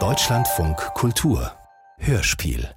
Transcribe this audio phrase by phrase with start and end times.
[0.00, 1.52] Deutschlandfunk Kultur.
[1.98, 2.70] Hörspiel.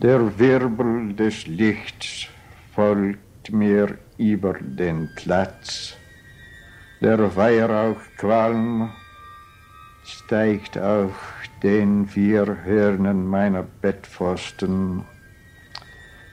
[0.00, 2.28] Der Wirbel des Lichts
[2.74, 5.98] folgt mir über den Platz.
[7.02, 8.90] Der Weihrauchqualm
[10.02, 11.12] steigt auf
[11.62, 15.04] den vier Hörnern meiner Bettpfosten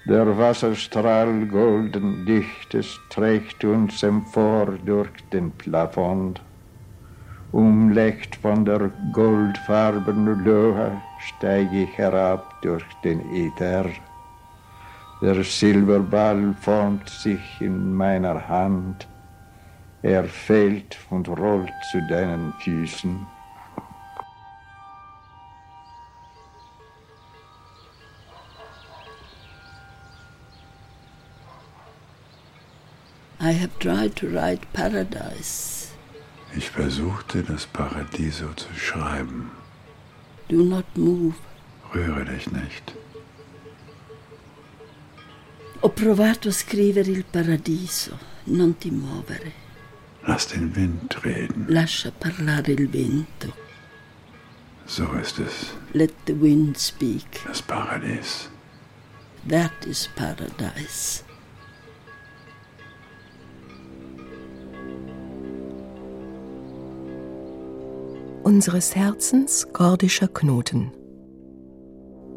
[0.07, 6.41] der Wasserstrahl golden Lichtes trägt uns empor durch den Plafond.
[7.51, 13.85] Umleckt von der goldfarbenen Lohe steig ich herab durch den Äther.
[15.21, 19.07] Der Silberball formt sich in meiner Hand.
[20.03, 23.25] Er fällt und rollt zu deinen Füßen.
[33.47, 35.87] I have tried to write paradise.
[36.57, 39.51] Ich versuchte das Paradiso zu schreiben.
[40.49, 41.35] Do not move.
[41.93, 42.93] Rühre dich nicht.
[45.81, 49.53] Ho provato a scrivere il paradiso, non ti muovere.
[50.25, 51.67] Lass den Wind reden.
[51.69, 53.53] Lascia parlare il vento.
[54.87, 55.71] So ist es.
[55.93, 57.45] Let the wind speak.
[57.45, 58.49] Das Paradies.
[59.47, 61.26] That is paradise.
[68.47, 70.93] Unseres Herzens gordischer Knoten.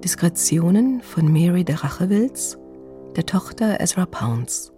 [0.03, 2.58] Diskretionen von Mary de Rachewils,
[3.14, 4.72] der Tochter Ezra Pounds.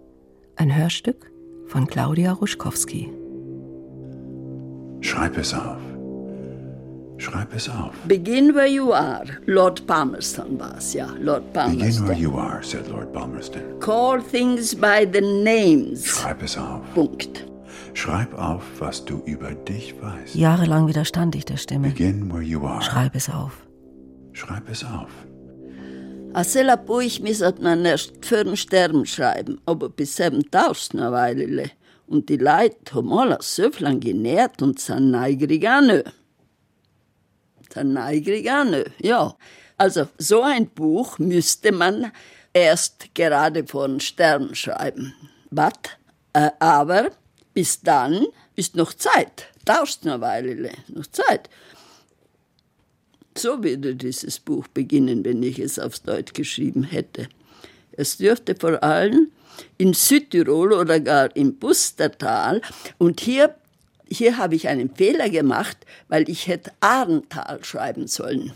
[0.57, 1.31] Ein Hörstück
[1.65, 3.11] von Claudia Ruschkowski.
[5.01, 5.81] Schreib es auf.
[7.17, 7.95] Schreib es auf.
[8.07, 9.25] Begin where you are.
[9.47, 11.07] Lord Palmerston war's, ja.
[11.19, 12.07] Lord Begin Palmerston.
[12.09, 13.79] where you are, said Lord Palmerston.
[13.79, 16.05] Call things by the names.
[16.05, 16.83] Schreib es auf.
[16.93, 17.43] Punkt.
[17.93, 20.35] Schreib auf, was du über dich weißt.
[20.35, 21.89] Jahrelang widerstand ich der Stimme.
[21.89, 22.81] Begin where you are.
[22.81, 23.67] Schreib es auf.
[24.33, 25.11] Schreib es auf.
[26.33, 31.11] A sela puich mis at man erst für'n Sterben schreiben, aber bis eben tauscht eine
[31.11, 31.69] Weile.
[32.07, 36.03] Und die Leute haben alles so lang genährt und sind neugierig auch.
[37.71, 38.65] Sind neugierig auch
[38.99, 39.35] ja.
[39.77, 42.11] Also so ein Buch müsste man
[42.53, 45.13] erst gerade vor den Sterben schreiben.
[45.51, 45.97] But,
[46.33, 47.11] äh, aber
[47.53, 48.25] bis dann
[48.55, 49.47] ist noch Zeit.
[49.65, 51.49] Tauscht eine Weile, noch Zeit.
[53.37, 57.27] So würde dieses Buch beginnen, wenn ich es aufs Deutsch geschrieben hätte.
[57.93, 59.29] Es dürfte vor allem
[59.77, 62.61] in Südtirol oder gar im Pustertal
[62.97, 63.55] und hier,
[64.09, 65.77] hier habe ich einen Fehler gemacht,
[66.09, 68.53] weil ich hätte Ahrental schreiben sollen.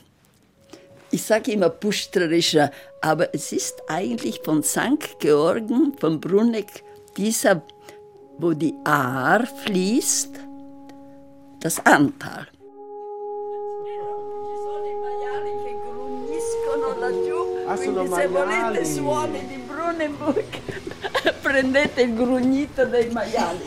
[1.10, 2.72] Ich sage immer Pustrerischer,
[3.02, 5.20] aber es ist eigentlich von St.
[5.20, 6.84] Georgen, von Bruneck,
[7.16, 7.64] dieser,
[8.38, 10.40] wo die Ahr fließt,
[11.60, 12.48] das Ahrental.
[17.76, 20.62] Quindi se volete suoni di Brunenburg
[21.42, 23.64] prendete il grugnito dei maiali.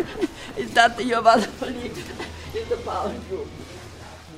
[0.56, 3.48] Intanto io vado lì in the power room.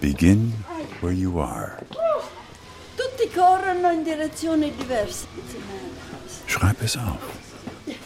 [0.01, 0.53] Begin
[1.01, 1.79] where you are.
[2.97, 5.27] Tutti corrono in direzioni diverse.
[6.47, 7.54] Schreib es auf.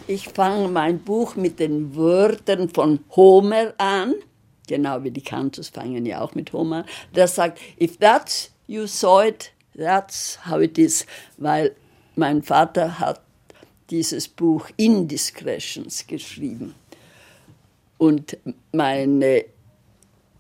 [0.07, 4.15] Ich fange mein Buch mit den Wörtern von Homer an,
[4.67, 6.85] genau wie die Kantos fangen ja auch mit Homer.
[7.15, 11.07] Der sagt, if that's you saw it, that's how it is,
[11.37, 11.75] weil
[12.17, 13.21] mein Vater hat
[13.91, 16.75] dieses Buch Indiscretions geschrieben.
[17.97, 18.37] Und
[18.73, 19.45] meine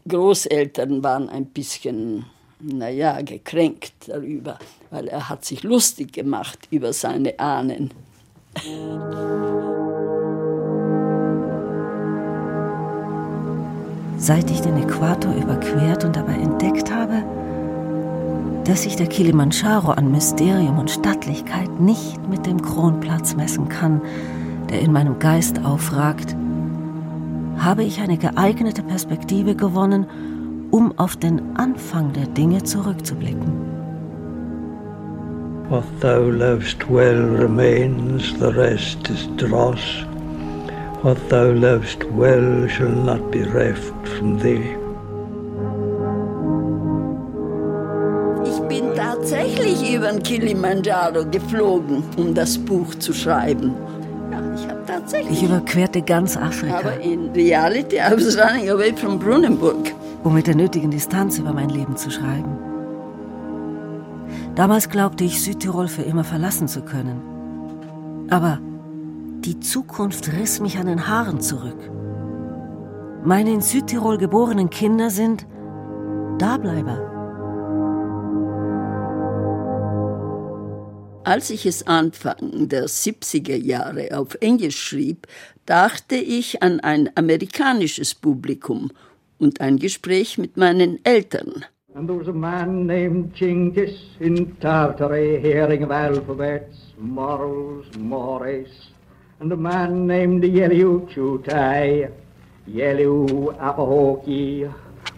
[0.06, 2.26] Großeltern waren ein bisschen,
[2.60, 4.58] naja, gekränkt darüber,
[4.90, 7.92] weil er hat sich lustig gemacht über seine Ahnen.
[14.16, 17.22] Seit ich den Äquator überquert und dabei entdeckt habe,
[18.64, 24.02] dass sich der Kilimanjaro an Mysterium und Stattlichkeit nicht mit dem Kronplatz messen kann,
[24.68, 26.36] der in meinem Geist aufragt,
[27.58, 30.06] habe ich eine geeignete Perspektive gewonnen,
[30.70, 33.67] um auf den Anfang der Dinge zurückzublicken.
[35.68, 39.82] What thou lovest well remains, the rest is dross.
[41.02, 44.76] What thou lovest well shall not be reft from thee.
[48.46, 53.74] Ich bin tatsächlich über den Kilimanjaro geflogen, um das Buch zu schreiben.
[54.32, 55.42] Ja, ich habe tatsächlich.
[55.42, 59.92] Ich überquerte ganz Afrika, aber in reality, I was running away from Brunenburg.
[60.24, 62.67] um mit der nötigen Distanz über mein Leben zu schreiben.
[64.58, 68.26] Damals glaubte ich, Südtirol für immer verlassen zu können.
[68.28, 68.58] Aber
[69.44, 71.78] die Zukunft riss mich an den Haaren zurück.
[73.24, 75.46] Meine in Südtirol geborenen Kinder sind
[76.40, 76.98] Dableiber.
[81.22, 85.28] Als ich es Anfang der 70er Jahre auf Englisch schrieb,
[85.66, 88.90] dachte ich an ein amerikanisches Publikum
[89.38, 91.64] und ein Gespräch mit meinen Eltern.
[91.94, 98.90] And there was a man named Genghis in Tartary, hearing of alphabets, morals, mores,
[99.40, 102.12] and a man named Yelu Chutai,
[102.68, 104.70] Yelu Apahoki,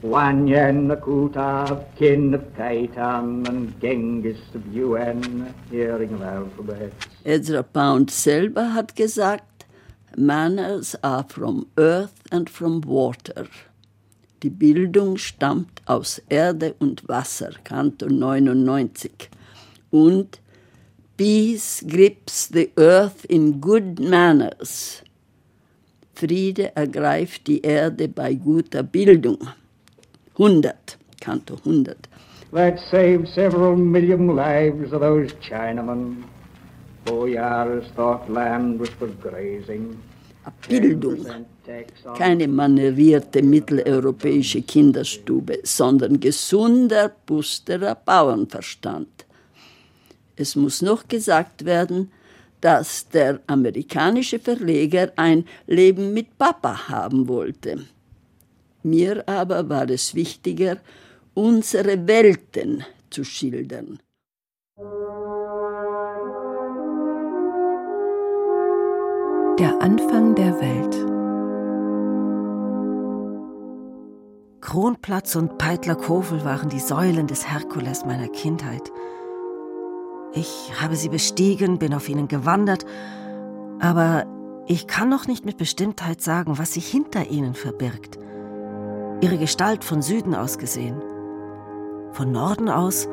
[0.05, 7.07] Wanyan Nakuta, kin of Kaitan, and Genghis of UN, hearing of alphabets.
[7.25, 9.65] Ezra Pound selber hat gesagt,
[10.17, 13.49] Manners are from earth and from water.
[14.43, 19.29] Die Bildung stammt aus Erde und Wasser, Kanto 99.
[19.91, 20.41] Und
[21.19, 25.03] Peace grips the earth in good manners.
[26.15, 29.39] Friede ergreift die Erde bei guter Bildung.
[30.39, 32.09] 100, Kanto 100.
[32.53, 36.25] That saved several million lives of those Chinamen.
[37.05, 39.99] Boyars thought land was for grazing.
[40.69, 41.27] Bildung.
[42.17, 49.27] Keine manövrierte mitteleuropäische Kinderstube, sondern gesunder, busterer Bauernverstand.
[50.37, 52.11] Es muss noch gesagt werden,
[52.61, 57.87] dass der amerikanische Verleger ein Leben mit Papa haben wollte.
[58.83, 60.79] Mir aber war es wichtiger,
[61.35, 63.99] unsere Welten zu schildern.
[69.61, 70.97] Der Anfang der Welt.
[74.62, 78.91] Kronplatz und Peitlerkofel waren die Säulen des Herkules meiner Kindheit.
[80.33, 82.87] Ich habe sie bestiegen, bin auf ihnen gewandert,
[83.81, 84.25] aber
[84.67, 88.19] ich kann noch nicht mit Bestimmtheit sagen, was sich hinter ihnen verbirgt.
[89.21, 91.03] Ihre Gestalt von Süden aus gesehen.
[92.12, 93.07] Von Norden aus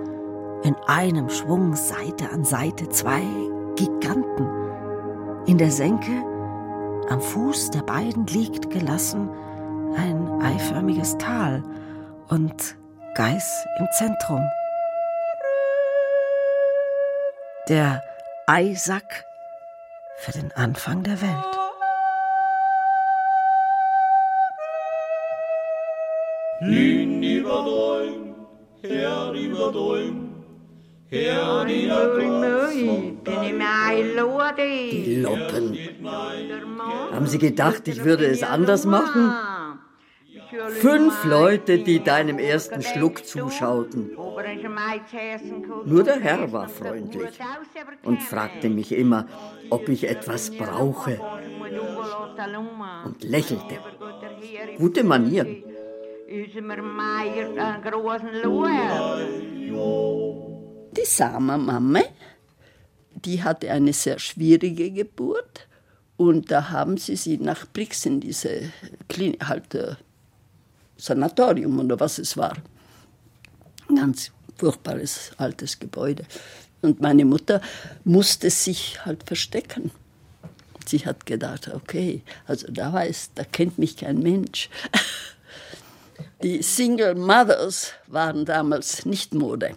[0.63, 3.23] in einem Schwung Seite an Seite zwei
[3.75, 4.47] Giganten.
[5.45, 6.36] In der Senke
[7.09, 9.29] am Fuß der beiden liegt gelassen
[9.95, 11.63] ein eiförmiges Tal
[12.29, 12.77] und
[13.15, 14.47] Geiß im Zentrum.
[17.67, 18.03] Der
[18.45, 19.25] Eisack
[20.17, 21.57] für den Anfang der Welt.
[31.09, 31.25] Die
[35.21, 35.77] Loppen.
[37.13, 39.31] Haben Sie gedacht, ich würde es anders machen?
[40.81, 44.11] Fünf Leute, die deinem ersten Schluck zuschauten.
[45.85, 47.39] Nur der Herr war freundlich
[48.03, 49.27] und fragte mich immer,
[49.69, 51.21] ob ich etwas brauche
[53.05, 53.79] und lächelte.
[54.77, 55.63] Gute Manieren.
[60.97, 62.05] Die Sama-Mamme,
[63.13, 65.67] die hatte eine sehr schwierige Geburt
[66.17, 68.71] und da haben sie sie nach Brix in diese
[69.07, 69.95] Klinik, halt äh,
[70.97, 72.57] Sanatorium oder was es war.
[73.95, 76.25] Ganz furchtbares altes Gebäude.
[76.81, 77.61] Und meine Mutter
[78.03, 79.91] musste sich halt verstecken.
[80.85, 84.69] Sie hat gedacht, okay, also da weiß, da kennt mich kein Mensch.
[86.43, 89.75] Die Single Mothers waren damals nicht Mode.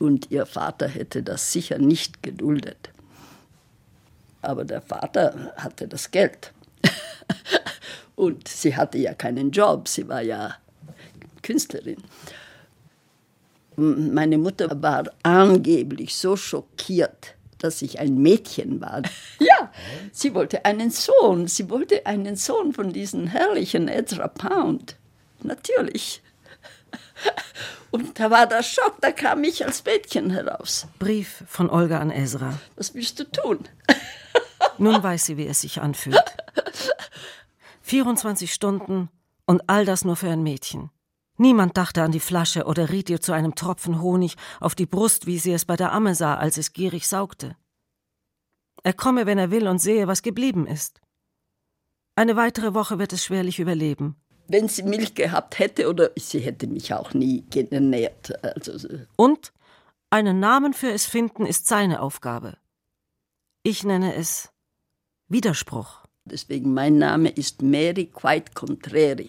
[0.00, 2.88] Und ihr Vater hätte das sicher nicht geduldet.
[4.40, 6.52] Aber der Vater hatte das Geld.
[8.16, 10.56] Und sie hatte ja keinen Job, sie war ja
[11.42, 11.98] Künstlerin.
[13.76, 19.02] Meine Mutter war angeblich so schockiert, dass ich ein Mädchen war.
[19.38, 19.70] Ja,
[20.12, 21.46] sie wollte einen Sohn.
[21.46, 24.96] Sie wollte einen Sohn von diesem herrlichen Ezra Pound.
[25.42, 26.22] Natürlich.
[27.90, 30.86] Und da war der Schock, da kam ich als Mädchen heraus.
[30.98, 32.58] Brief von Olga an Ezra.
[32.76, 33.68] Was willst du tun?
[34.78, 36.22] Nun weiß sie, wie es sich anfühlt.
[37.82, 39.08] 24 Stunden
[39.44, 40.90] und all das nur für ein Mädchen.
[41.36, 45.26] Niemand dachte an die Flasche oder riet ihr zu einem Tropfen Honig auf die Brust,
[45.26, 47.56] wie sie es bei der Amme sah, als es gierig saugte.
[48.82, 51.00] Er komme, wenn er will, und sehe, was geblieben ist.
[52.14, 54.16] Eine weitere Woche wird es schwerlich überleben.
[54.50, 58.32] Wenn sie Milch gehabt hätte, oder sie hätte mich auch nie genährt.
[58.44, 59.52] Also, und
[60.10, 62.56] einen Namen für es finden ist seine Aufgabe.
[63.62, 64.50] Ich nenne es
[65.28, 66.04] Widerspruch.
[66.24, 69.28] Deswegen mein Name ist Mary Quite Contrary.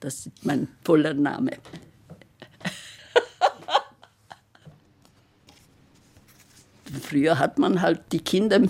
[0.00, 1.50] Das ist mein voller Name.
[7.02, 8.62] früher hat man halt die Kinder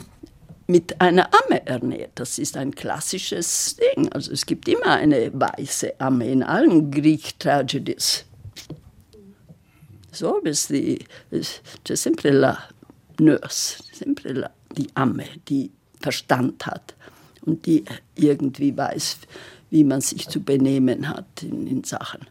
[0.68, 2.12] mit einer Amme ernährt.
[2.16, 4.12] Das ist ein klassisches Ding.
[4.12, 8.26] Also es gibt immer eine weiße Amme in allen Greek Tragedies.
[10.12, 10.98] So ist die,
[11.84, 12.58] c'è sempre la
[13.18, 15.70] nurse, sempre la, die Amme, die
[16.00, 16.94] Verstand hat
[17.42, 17.84] und die
[18.16, 19.18] irgendwie weiß,
[19.70, 22.26] wie man sich zu benehmen hat in, in Sachen.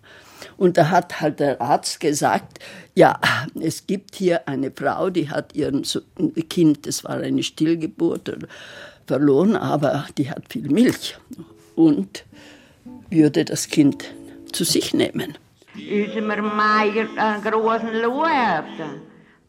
[0.58, 2.60] Und da hat halt der Arzt gesagt,
[2.96, 3.20] ja,
[3.60, 5.84] es gibt hier eine Frau, die hat ihren
[6.50, 8.38] Kind, das war eine Stillgeburt,
[9.08, 11.18] verloren, aber die hat viel Milch
[11.76, 12.26] und
[13.10, 14.14] würde das Kind
[14.52, 15.38] zu sich nehmen.
[15.76, 18.66] Unser Meier einen großen Lob.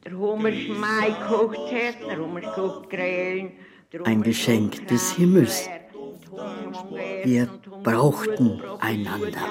[0.04, 3.52] Der Hummer Mai kocht Hest, der Hummer kocht Grälen.
[4.04, 5.68] Ein Geschenk des Himmels.
[7.24, 7.48] Wir
[7.82, 9.46] brauchten einander.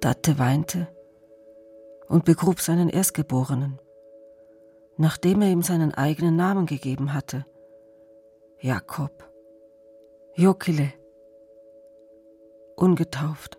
[0.00, 0.88] Datte weinte
[2.08, 3.80] und begrub seinen Erstgeborenen,
[4.96, 7.46] nachdem er ihm seinen eigenen Namen gegeben hatte.
[8.60, 9.30] Jakob.
[10.36, 10.92] Jokile.
[12.76, 13.58] Ungetauft.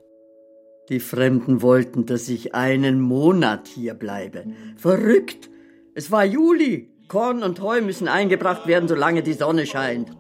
[0.90, 4.46] Die Fremden wollten, dass ich einen Monat hier bleibe.
[4.78, 5.50] Verrückt!
[5.96, 6.92] Es war Juli.
[7.08, 10.12] Korn und Heu müssen eingebracht werden, solange die Sonne scheint.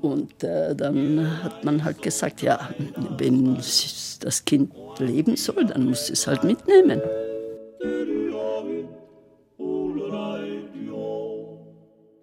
[0.00, 2.70] Und äh, dann hat man halt gesagt, ja,
[3.18, 7.02] wenn das Kind leben soll, dann muss es halt mitnehmen.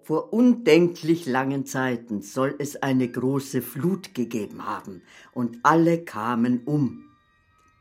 [0.02, 5.02] Vor undenklich langen Zeiten soll es eine große Flut gegeben haben,
[5.34, 7.04] und alle kamen um,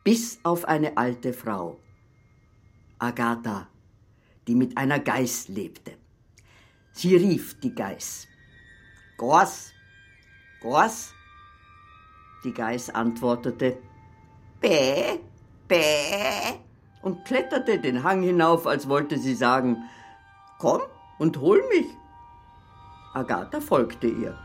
[0.03, 1.79] bis auf eine alte Frau,
[2.99, 3.67] Agatha,
[4.47, 5.93] die mit einer Geiß lebte.
[6.97, 8.27] Sie rief die Geiß.
[9.17, 9.71] Gors,
[10.59, 11.13] Gors.
[12.43, 13.77] Die Geiß antwortete,
[14.59, 15.19] Bäh,
[15.67, 16.55] Bäh,
[17.03, 19.83] und kletterte den Hang hinauf, als wollte sie sagen,
[20.57, 20.81] Komm
[21.19, 21.85] und hol mich.
[23.13, 24.35] Agatha folgte ihr.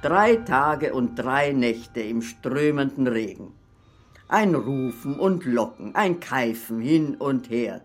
[0.00, 3.52] Drei Tage und drei Nächte im strömenden Regen.
[4.28, 7.82] Ein Rufen und Locken, ein Keifen hin und her,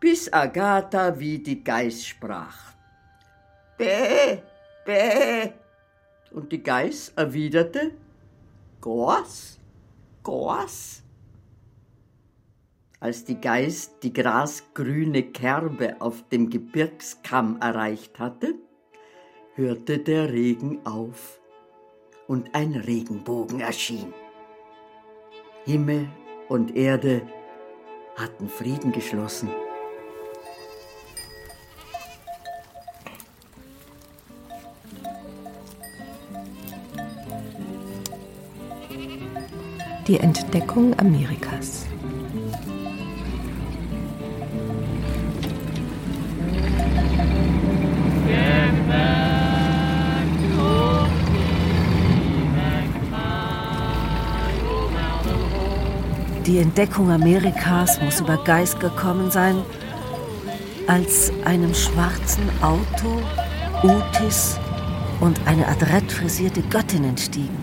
[0.00, 2.71] bis Agatha wie die Geiß sprach.
[3.76, 4.38] Bäh,
[4.84, 5.52] bäh.
[6.30, 7.92] Und die Geiß erwiderte,
[8.80, 9.58] Gors,
[10.22, 11.02] Gors.
[13.00, 18.54] Als die Geiß die grasgrüne Kerbe auf dem Gebirgskamm erreicht hatte,
[19.54, 21.40] hörte der Regen auf
[22.28, 24.14] und ein Regenbogen erschien.
[25.64, 26.08] Himmel
[26.48, 27.22] und Erde
[28.16, 29.50] hatten Frieden geschlossen.
[40.12, 41.86] Die Entdeckung Amerikas.
[56.44, 59.62] Die Entdeckung Amerikas muss über Geist gekommen sein,
[60.88, 63.22] als einem schwarzen Auto
[63.82, 64.58] Utis
[65.20, 67.61] und eine adrett frisierte Göttin entstiegen.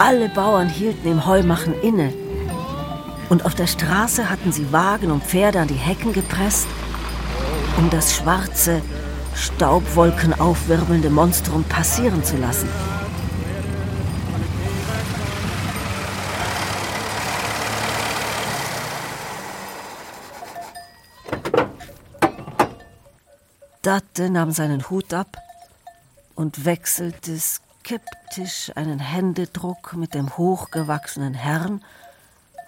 [0.00, 2.14] Alle Bauern hielten im Heumachen inne.
[3.28, 6.66] Und auf der Straße hatten sie Wagen und Pferde an die Hecken gepresst,
[7.76, 8.80] um das schwarze,
[9.34, 12.70] Staubwolken aufwirbelnde Monstrum passieren zu lassen.
[23.82, 25.36] Datte nahm seinen Hut ab
[26.34, 27.38] und wechselte
[27.80, 31.82] skeptisch einen Händedruck mit dem hochgewachsenen Herrn,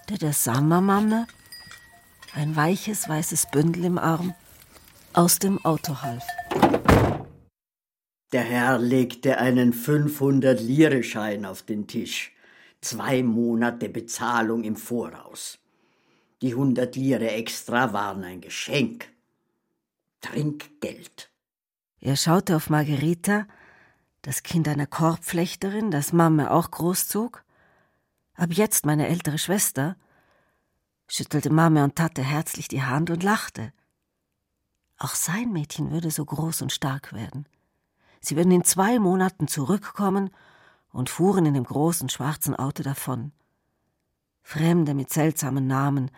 [0.08, 1.26] der der Sammermamme,
[2.34, 4.34] ein weiches weißes Bündel im Arm,
[5.12, 6.24] aus dem Auto half.
[8.32, 12.32] Der Herr legte einen 500-Lire-Schein auf den Tisch.
[12.80, 15.58] Zwei Monate Bezahlung im Voraus.
[16.40, 19.08] Die 100 Lire extra waren ein Geschenk.
[20.22, 21.30] Trinkgeld.
[22.00, 23.46] Er schaute auf Margherita,
[24.22, 27.44] das Kind einer Korbflechterin, das Mame auch großzog,
[28.34, 29.96] ab jetzt meine ältere Schwester,
[31.08, 33.72] schüttelte Mame und Tate herzlich die Hand und lachte.
[34.96, 37.46] Auch sein Mädchen würde so groß und stark werden.
[38.20, 40.30] Sie würden in zwei Monaten zurückkommen
[40.92, 43.32] und fuhren in dem großen schwarzen Auto davon.
[44.42, 46.10] Fremde mit seltsamen Namen,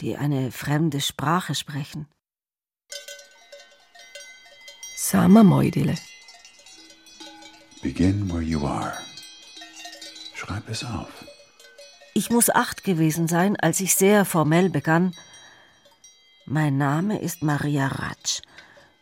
[0.00, 2.08] die eine fremde Sprache sprechen.
[4.96, 5.94] Sama Moidile.
[7.86, 8.94] Begin where you are.
[10.34, 11.24] Schreib es auf.
[12.14, 15.14] Ich muss acht gewesen sein, als ich sehr formell begann.
[16.46, 18.42] Mein Name ist Maria Ratsch.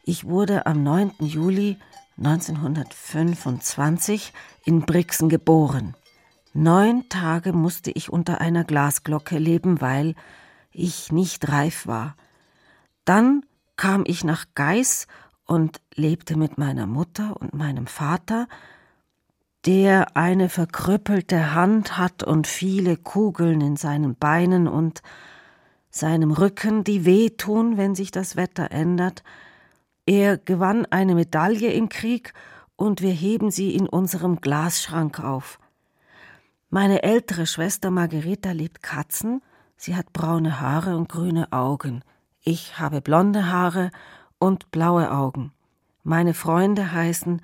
[0.03, 1.13] Ich wurde am 9.
[1.21, 1.79] Juli
[2.19, 4.35] 1925
[4.67, 5.95] in Brixen geboren.
[6.53, 10.15] Neun Tage musste ich unter einer Glasglocke leben, weil
[10.73, 12.17] ich nicht reif war.
[13.07, 15.07] Dann kam ich nach Geis
[15.47, 18.47] und lebte mit meiner Mutter und meinem Vater,
[19.67, 25.03] der eine verkrüppelte Hand hat und viele Kugeln in seinen Beinen und
[25.91, 29.23] seinem Rücken, die wehtun, wenn sich das Wetter ändert.
[30.07, 32.35] Er gewann eine Medaille im Krieg
[32.77, 35.59] und wir heben sie in unserem Glasschrank auf.
[36.69, 39.41] Meine ältere Schwester Margareta liebt Katzen,
[39.77, 42.03] sie hat braune Haare und grüne Augen.
[42.43, 43.91] Ich habe blonde Haare
[44.39, 45.53] und blaue Augen.
[46.03, 47.41] Meine Freunde heißen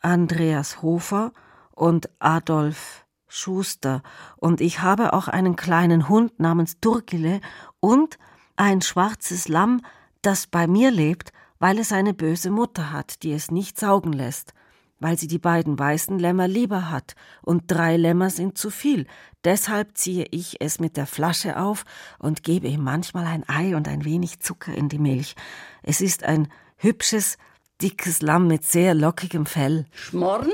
[0.00, 1.32] Andreas Hofer
[1.72, 4.02] und Adolf Schuster,
[4.36, 7.40] und ich habe auch einen kleinen Hund namens Turkele
[7.80, 8.18] und
[8.56, 9.82] ein schwarzes Lamm,
[10.22, 14.54] das bei mir lebt, weil es eine böse Mutter hat, die es nicht saugen lässt,
[14.98, 19.06] weil sie die beiden weißen Lämmer lieber hat, und drei Lämmer sind zu viel,
[19.44, 21.84] deshalb ziehe ich es mit der Flasche auf
[22.18, 25.36] und gebe ihm manchmal ein Ei und ein wenig Zucker in die Milch.
[25.82, 27.38] Es ist ein hübsches,
[27.80, 29.86] dickes Lamm mit sehr lockigem Fell.
[29.92, 30.52] Schmorren,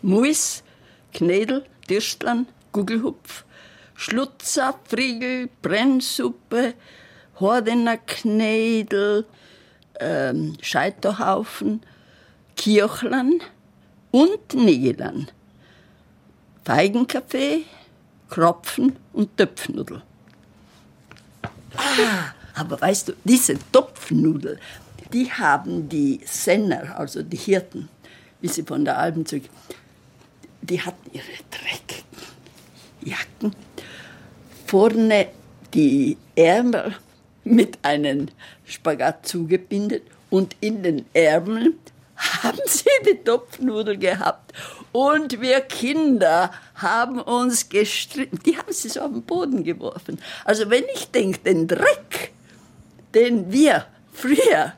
[0.00, 0.62] Muis,
[1.12, 3.44] Knädel, Dirstlan, Gugelhupf,
[3.94, 6.74] Schlutzer, Friegel, Brennsuppe,
[7.38, 9.26] Hordener Knädel,
[10.00, 11.82] ähm, Scheiterhaufen,
[12.56, 13.40] Kirchlern
[14.10, 15.28] und Nägelern,
[16.64, 17.64] Feigenkaffee,
[18.30, 20.02] Kropfen und Töpfnudel.
[21.76, 24.58] Ah, aber weißt du, diese Topfnudel,
[25.12, 27.88] die haben die Senner, also die Hirten,
[28.40, 29.44] wie sie von der Alben zurück,
[30.62, 32.04] die hatten ihre dreckigen
[33.04, 33.54] Jacken,
[34.66, 35.28] vorne
[35.74, 36.94] die Ärmel
[37.44, 38.28] mit einem
[38.64, 41.74] Spagat zugebindet und in den Ärmeln
[42.16, 44.52] haben sie die Topfnudel gehabt.
[44.92, 48.38] Und wir Kinder haben uns gestritten.
[48.44, 50.20] Die haben sie so auf den Boden geworfen.
[50.44, 52.32] Also wenn ich denke, den Dreck,
[53.14, 54.74] den wir früher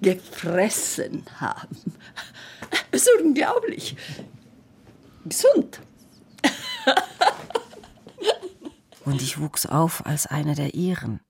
[0.00, 1.76] gefressen haben,
[2.90, 3.96] ist unglaublich.
[5.24, 5.80] Gesund.
[9.04, 11.20] Und ich wuchs auf als eine der ihren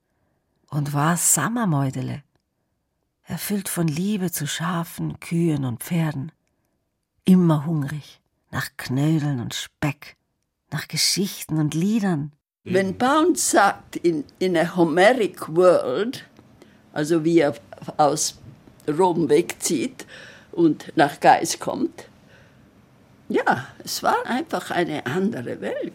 [0.71, 2.23] und war Sammermeudele,
[3.25, 6.33] erfüllt von Liebe zu Schafen, Kühen und Pferden,
[7.25, 10.17] immer hungrig nach Knödeln und Speck,
[10.71, 12.33] nach Geschichten und Liedern.
[12.65, 16.25] Wenn Bounce sagt, in, in a Homeric world,
[16.93, 17.55] also wie er
[17.97, 18.39] aus
[18.89, 20.07] Rom wegzieht
[20.53, 22.09] und nach Geist kommt,
[23.29, 25.93] ja, es war einfach eine andere Welt.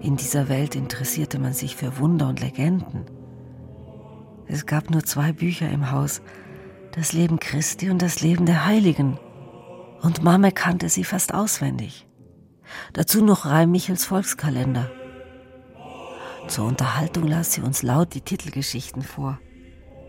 [0.00, 3.04] In dieser Welt interessierte man sich für Wunder und Legenden.
[4.46, 6.22] Es gab nur zwei Bücher im Haus,
[6.92, 9.18] das Leben Christi und das Leben der Heiligen.
[10.00, 12.06] Und Mame kannte sie fast auswendig.
[12.92, 14.90] Dazu noch Reim Michels Volkskalender.
[16.48, 19.38] Zur Unterhaltung las sie uns laut die Titelgeschichten vor.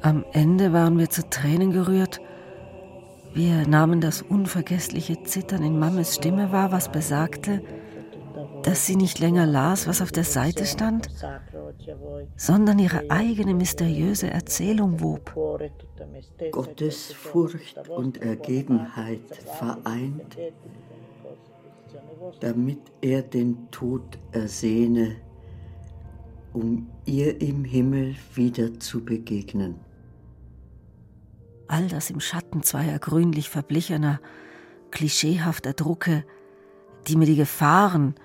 [0.01, 2.21] Am Ende waren wir zu Tränen gerührt.
[3.33, 7.61] Wir nahmen das unvergessliche Zittern in Mammes Stimme wahr, was besagte,
[8.63, 11.09] dass sie nicht länger las, was auf der Seite stand,
[12.37, 15.35] sondern ihre eigene mysteriöse Erzählung wob.
[16.51, 20.37] Gottes Furcht und Ergebenheit vereint,
[22.39, 25.17] damit er den Tod ersehne,
[26.53, 29.75] um ihr im Himmel wieder zu begegnen.
[31.67, 34.19] All das im Schatten zweier grünlich verblichener,
[34.91, 36.25] klischeehafter Drucke,
[37.07, 38.15] die mir die Gefahren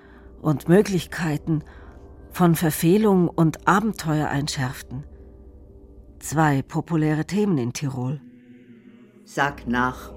[0.41, 1.63] und Möglichkeiten
[2.31, 5.03] von Verfehlung und Abenteuer einschärften.
[6.19, 8.19] Zwei populäre Themen in Tirol.
[9.23, 10.11] Sag nach,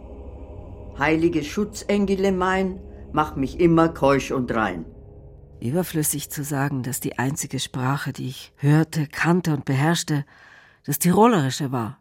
[0.99, 2.81] heilige Schutzengele mein,
[3.13, 4.85] mach mich immer keusch und rein.
[5.61, 10.25] Überflüssig zu sagen, dass die einzige Sprache, die ich hörte, kannte und beherrschte,
[10.87, 11.99] das Tirolerische war.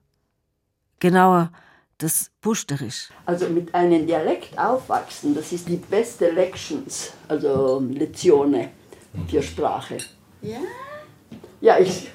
[0.99, 1.51] Genauer,
[1.97, 3.09] das Puschterisch.
[3.25, 8.69] Also mit einem Dialekt aufwachsen, das ist die beste Lections, also Lezione
[9.27, 9.97] für Sprache.
[10.41, 10.59] Ja?
[11.59, 12.11] Ja, ich,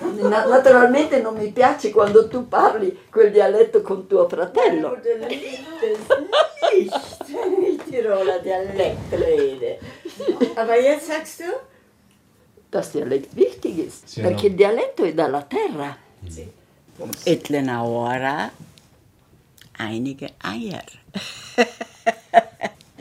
[0.49, 4.97] naturalmente non mi piace quando tu parli quel dialetto con tuo fratello.
[5.03, 5.19] Es
[6.73, 6.93] nicht,
[7.87, 9.79] wenn ich Tiroler Dialekt rede.
[10.57, 11.45] Aber jetzt sagst du?
[12.71, 15.97] Dass Dialekt wichtig ist, perché il dialetto è dalla terra.
[17.25, 18.51] Etlena ora
[19.79, 20.85] einige Eier.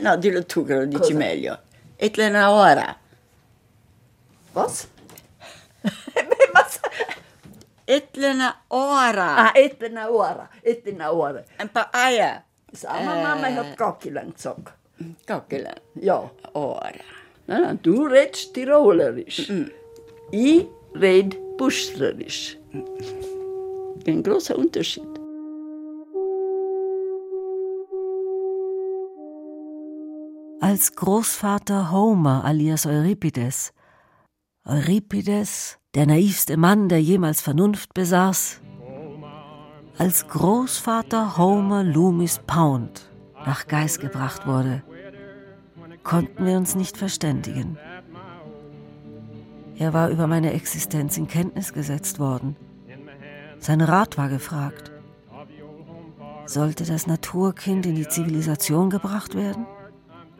[0.02, 1.14] No, dillo tu che lo dici Cosa?
[1.14, 1.58] meglio.
[1.96, 2.96] Etlena ora.
[4.52, 4.88] Was?
[7.84, 9.36] Etlena ora.
[9.36, 10.48] Ah, etlena ora.
[10.60, 11.44] Etlena ora.
[11.58, 12.42] Ein paar Eier.
[12.72, 14.74] Sama äh, Mama hat Gockelang gesagt.
[15.26, 15.80] Gockelang?
[15.94, 16.30] Ja.
[16.54, 16.90] Ora.
[17.46, 19.48] Nein, nein, du redest Tirolerisch.
[19.48, 19.70] Mm.
[20.30, 22.56] Ich red Buschlerisch.
[24.06, 25.06] Ein großer Unterschied.
[30.60, 33.72] Als Großvater Homer alias Euripides,
[34.64, 38.60] Euripides, der naivste Mann, der jemals Vernunft besaß,
[40.02, 43.08] als Großvater Homer Loomis Pound
[43.46, 44.82] nach Geist gebracht wurde,
[46.02, 47.78] konnten wir uns nicht verständigen.
[49.76, 52.56] Er war über meine Existenz in Kenntnis gesetzt worden.
[53.60, 54.90] Sein Rat war gefragt.
[56.46, 59.66] Sollte das Naturkind in die Zivilisation gebracht werden?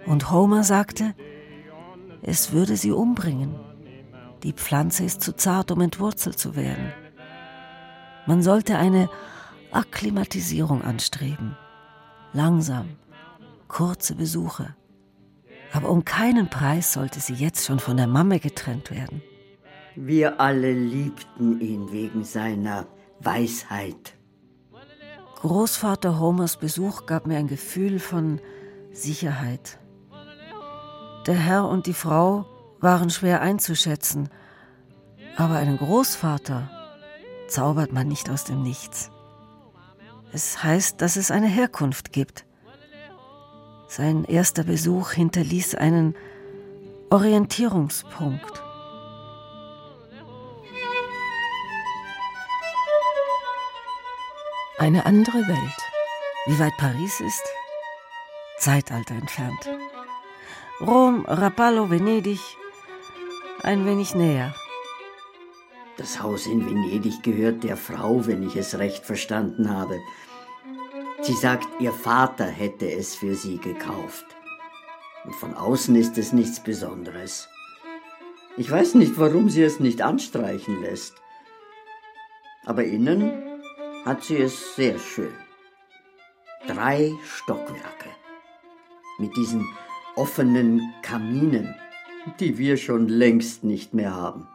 [0.06, 1.14] Und Homer sagte,
[2.20, 3.54] es würde sie umbringen.
[4.42, 6.92] Die Pflanze ist zu zart, um entwurzelt zu werden.
[8.26, 9.08] Man sollte eine
[9.72, 11.56] Akklimatisierung anstreben.
[12.32, 12.90] Langsam,
[13.68, 14.74] kurze Besuche.
[15.72, 19.22] Aber um keinen Preis sollte sie jetzt schon von der Mamme getrennt werden.
[19.94, 22.86] Wir alle liebten ihn wegen seiner
[23.20, 24.16] Weisheit.
[25.36, 28.40] Großvater Homers Besuch gab mir ein Gefühl von
[28.92, 29.78] Sicherheit.
[31.26, 32.46] Der Herr und die Frau
[32.80, 34.28] waren schwer einzuschätzen,
[35.36, 36.70] aber einen Großvater
[37.48, 39.11] zaubert man nicht aus dem Nichts.
[40.32, 42.44] Es heißt, dass es eine Herkunft gibt.
[43.86, 46.14] Sein erster Besuch hinterließ einen
[47.10, 48.62] Orientierungspunkt.
[54.78, 55.82] Eine andere Welt.
[56.46, 57.42] Wie weit Paris ist?
[58.58, 59.68] Zeitalter entfernt.
[60.80, 62.40] Rom, Rapallo, Venedig,
[63.62, 64.54] ein wenig näher.
[66.02, 70.00] Das Haus in Venedig gehört der Frau, wenn ich es recht verstanden habe.
[71.20, 74.26] Sie sagt, ihr Vater hätte es für sie gekauft.
[75.24, 77.48] Und von außen ist es nichts Besonderes.
[78.56, 81.14] Ich weiß nicht, warum sie es nicht anstreichen lässt.
[82.64, 83.60] Aber innen
[84.04, 85.32] hat sie es sehr schön.
[86.66, 88.10] Drei Stockwerke
[89.20, 89.68] mit diesen
[90.16, 91.76] offenen Kaminen,
[92.40, 94.48] die wir schon längst nicht mehr haben.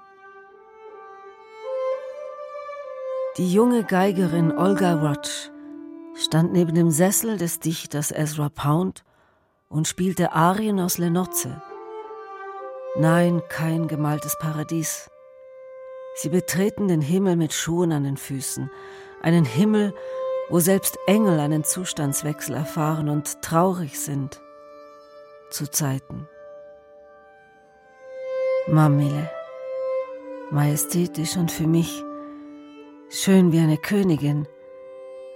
[3.38, 5.52] Die junge Geigerin Olga Rotsch
[6.16, 9.04] stand neben dem Sessel des Dichters Ezra Pound
[9.70, 11.62] und spielte Arien aus Lenotze.
[12.96, 15.12] Nein, kein gemaltes Paradies.
[16.16, 18.72] Sie betreten den Himmel mit Schuhen an den Füßen,
[19.22, 19.94] einen Himmel,
[20.50, 24.42] wo selbst Engel einen Zustandswechsel erfahren und traurig sind
[25.52, 26.28] zu Zeiten.
[28.66, 29.30] Mamile,
[30.50, 32.04] majestätisch und für mich
[33.10, 34.48] schön wie eine Königin,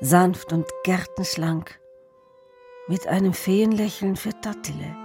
[0.02, 1.80] sanft und gärtenschlank,
[2.88, 4.96] mit einem Feenlächeln für Tattile.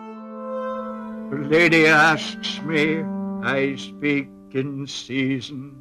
[1.31, 3.05] Lady asks me,
[3.45, 5.77] I speak in season.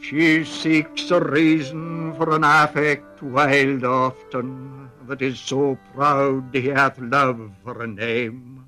[0.00, 6.98] She seeks a reason for an affect wild often, that is so proud he hath
[6.98, 8.64] love for a name.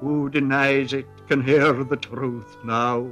[0.00, 3.08] Who denies it can hear the truth now.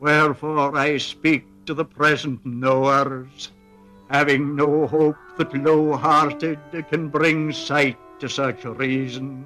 [0.00, 3.52] Wherefore I speak to the present knowers,
[4.08, 6.58] having no hope that low-hearted
[6.90, 9.44] can bring sight to such reason.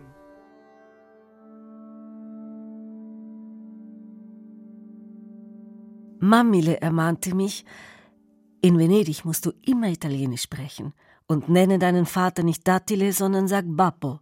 [6.23, 7.65] Mamile ermahnte mich,
[8.61, 10.93] in Venedig musst du immer Italienisch sprechen
[11.27, 14.21] und nenne deinen Vater nicht Dattile, sondern sag Bappo.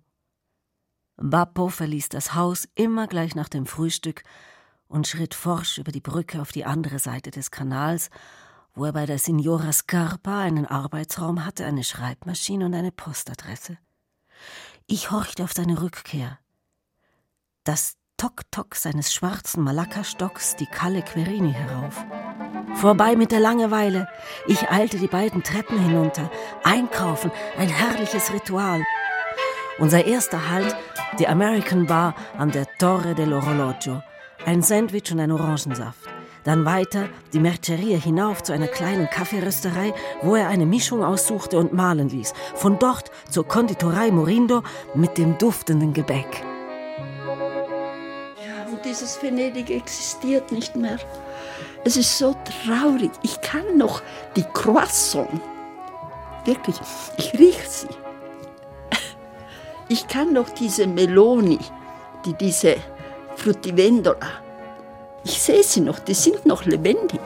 [1.16, 4.22] Bappo verließ das Haus immer gleich nach dem Frühstück
[4.88, 8.10] und schritt forsch über die Brücke auf die andere Seite des Kanals,
[8.74, 13.78] wo er bei der Signora Scarpa einen Arbeitsraum hatte, eine Schreibmaschine und eine Postadresse.
[14.86, 16.38] Ich horchte auf seine Rückkehr.
[17.64, 22.04] Das Tok-Tok seines schwarzen Malakastocks die Kalle Querini herauf.
[22.74, 24.08] Vorbei mit der Langeweile.
[24.46, 26.30] Ich eilte die beiden Treppen hinunter.
[26.64, 28.82] Einkaufen, ein herrliches Ritual.
[29.78, 30.74] Unser erster Halt,
[31.18, 34.02] die American Bar an der Torre dell'Orologio.
[34.44, 36.08] Ein Sandwich und ein Orangensaft.
[36.44, 41.72] Dann weiter die Merceria hinauf zu einer kleinen Kaffeerösterei, wo er eine Mischung aussuchte und
[41.72, 42.32] mahlen ließ.
[42.54, 44.62] Von dort zur Konditorei Morindo
[44.94, 46.44] mit dem duftenden Gebäck
[48.88, 50.98] dieses Venedig existiert nicht mehr.
[51.84, 53.10] Es ist so traurig.
[53.22, 54.02] Ich kann noch
[54.36, 55.40] die Croissant.
[56.44, 56.76] Wirklich,
[57.16, 57.88] ich rieche sie.
[59.88, 61.58] Ich kann noch diese Meloni,
[62.24, 62.76] die diese
[63.38, 64.42] Fruttivendola,
[65.24, 67.20] ich sehe sie noch, die sind noch lebendig.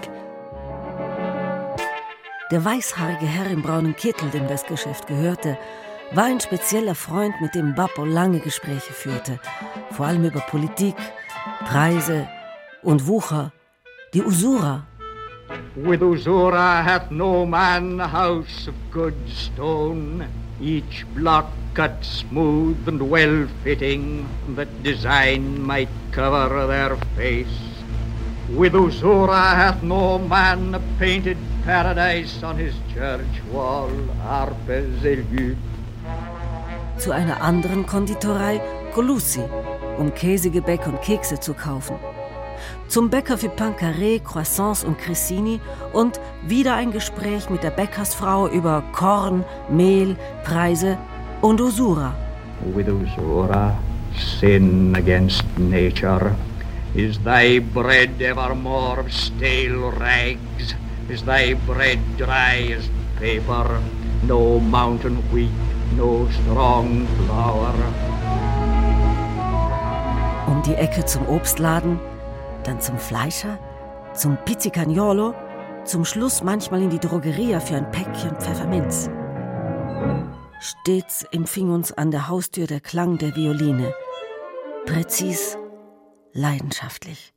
[2.51, 5.57] Der weißhaarige Herr im braunen Kittel, dem das Geschäft gehörte,
[6.13, 9.41] war ein spezieller Freund, mit dem Bappo lange Gespräche führte,
[9.93, 10.97] vor allem über Politik,
[11.65, 12.29] Preise
[12.83, 13.51] und Wucher,
[14.13, 14.87] die Usura.
[15.77, 20.27] With Usura hath no man a house of good stone,
[20.61, 27.59] each block cut smooth and well fitting, that design might cover their face.
[28.51, 33.91] With Usura hath no man painted paradise on his church wall,
[34.27, 35.57] Arpes élu.
[36.99, 38.61] Zu einer anderen Konditorei,
[38.95, 39.43] Colussi,
[39.99, 41.97] um Käsegebäck und Kekse zu kaufen.
[42.89, 45.61] Zum Bäcker für Pancaré, Croissants und Cressini
[45.93, 50.99] und wieder ein Gespräch mit der Bäckersfrau über Korn, Mehl, Preise
[51.43, 52.15] und Usura.
[52.75, 53.77] With Usura,
[54.15, 56.35] sin against nature.
[56.95, 60.75] Is thy bread evermore of stale rags?
[61.09, 63.81] Is thy bread dry as paper?
[64.25, 65.51] No mountain wheat,
[65.97, 67.75] no strong flour.
[70.47, 71.99] Um die Ecke zum Obstladen,
[72.65, 73.59] dann zum Fleischer,
[74.15, 75.35] zum Pizzicagnolo,
[75.85, 79.11] zum Schluss manchmal in die Drogeria für ein Päckchen Pfefferminz.
[80.63, 83.93] Stets empfing uns an der Haustür der Klang der Violine.
[84.87, 85.59] Präzis,
[86.35, 87.33] leidenschaftlich.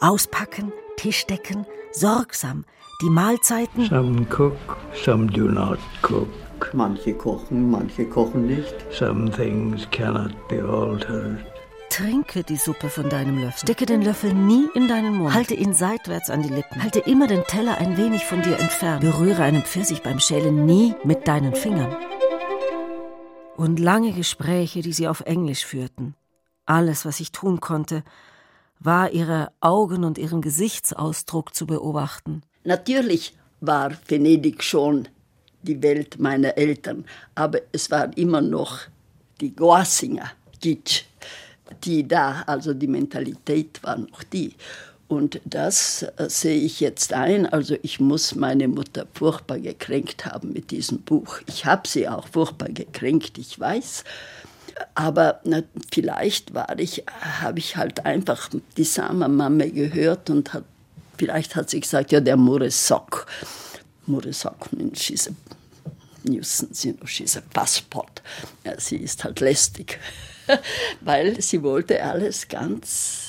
[0.00, 2.64] Auspacken, Tischdecken, sorgsam,
[3.02, 3.84] die Mahlzeiten.
[3.90, 4.56] Some cook,
[4.94, 6.28] some do not cook.
[6.72, 8.74] Manche kochen, manche kochen nicht.
[8.90, 11.44] Some things cannot be altered.
[11.90, 13.60] Trinke die Suppe von deinem Löffel.
[13.60, 15.34] Stecke den Löffel nie in deinen Mund.
[15.34, 16.82] Halte ihn seitwärts an die Lippen.
[16.82, 19.02] Halte immer den Teller ein wenig von dir entfernt.
[19.02, 21.94] Berühre einen Pfirsich beim Schälen nie mit deinen Fingern.
[23.56, 26.14] Und lange Gespräche, die sie auf Englisch führten.
[26.66, 28.04] Alles, was ich tun konnte,
[28.78, 32.42] war ihre Augen und ihren Gesichtsausdruck zu beobachten.
[32.64, 35.08] Natürlich war Venedig schon
[35.62, 38.80] die Welt meiner Eltern, aber es war immer noch
[39.40, 41.04] die Goasinger, Gitsch,
[41.82, 44.54] die da, also die Mentalität war noch die.
[45.08, 47.46] Und das äh, sehe ich jetzt ein.
[47.46, 51.38] Also ich muss meine Mutter furchtbar gekränkt haben mit diesem Buch.
[51.46, 54.02] Ich habe sie auch furchtbar gekränkt, ich weiß.
[54.94, 60.64] Aber na, vielleicht war ich, habe ich halt einfach die Sama-Mama gehört und hat,
[61.16, 63.26] vielleicht hat sie gesagt, ja, der Muresok.
[64.06, 65.32] Muresok, she's a
[66.28, 68.22] nuisance, you know, she's a passport.
[68.64, 69.98] Ja, sie ist halt lästig,
[71.00, 73.25] weil sie wollte alles ganz,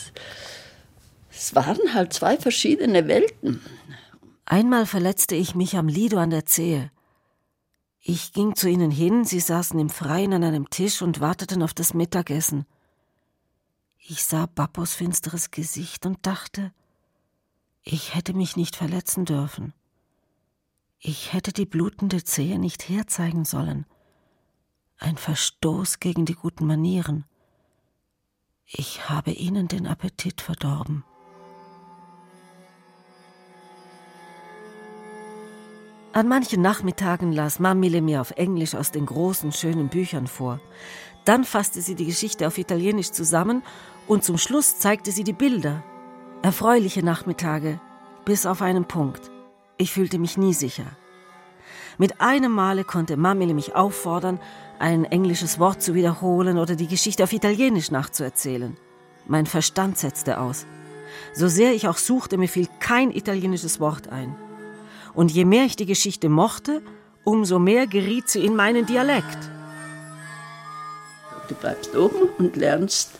[1.37, 3.61] es waren halt zwei verschiedene Welten.
[4.45, 6.91] Einmal verletzte ich mich am Lido an der Zehe.
[7.99, 11.75] Ich ging zu ihnen hin, sie saßen im Freien an einem Tisch und warteten auf
[11.75, 12.65] das Mittagessen.
[13.99, 16.71] Ich sah Bappos finsteres Gesicht und dachte,
[17.83, 19.73] ich hätte mich nicht verletzen dürfen.
[20.97, 23.85] Ich hätte die blutende Zehe nicht herzeigen sollen.
[24.97, 27.25] Ein Verstoß gegen die guten Manieren.
[28.65, 31.03] Ich habe ihnen den Appetit verdorben.
[36.17, 40.59] An manchen Nachmittagen las Mamile mir auf Englisch aus den großen, schönen Büchern vor.
[41.25, 43.61] Dann fasste sie die Geschichte auf Italienisch zusammen
[44.07, 45.83] und zum Schluss zeigte sie die Bilder.
[46.41, 47.79] Erfreuliche Nachmittage,
[48.25, 49.29] bis auf einen Punkt.
[49.77, 50.87] Ich fühlte mich nie sicher.
[51.99, 54.39] Mit einem Male konnte Mamile mich auffordern,
[54.79, 58.75] ein englisches Wort zu wiederholen oder die Geschichte auf Italienisch nachzuerzählen.
[59.27, 60.65] Mein Verstand setzte aus.
[61.35, 64.35] So sehr ich auch suchte, mir fiel kein italienisches Wort ein.
[65.17, 66.83] Und je mehr ich die Geschichte mochte,
[67.23, 69.39] umso mehr geriet sie in meinen Dialekt.
[71.47, 73.13] Du bleibst oben und lernst.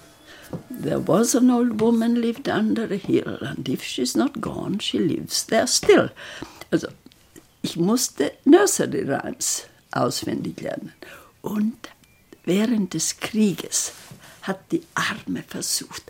[0.83, 4.99] There was an old woman lived under a hill, and if she's not gone, she
[4.99, 6.11] lives there still.
[6.69, 6.87] Also,
[7.63, 10.93] ich musste Nursery Rhymes auswendig lernen.
[11.41, 11.89] Und
[12.45, 13.93] während des Krieges
[14.43, 16.03] hat die Arme versucht.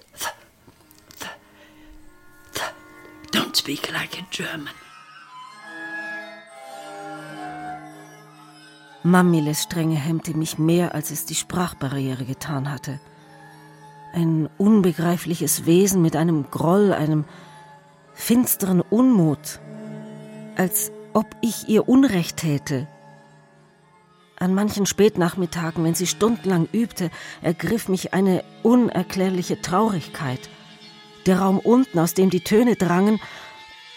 [3.31, 4.73] Don't speak like a German.
[9.03, 12.99] Mamiles Strenge hemmte mich mehr, als es die Sprachbarriere getan hatte.
[14.13, 17.25] Ein unbegreifliches Wesen mit einem Groll, einem
[18.13, 19.59] finsteren Unmut,
[20.55, 22.87] als ob ich ihr Unrecht täte.
[24.39, 30.49] An manchen Spätnachmittagen, wenn sie stundenlang übte, ergriff mich eine unerklärliche Traurigkeit.
[31.25, 33.19] Der Raum unten, aus dem die Töne drangen,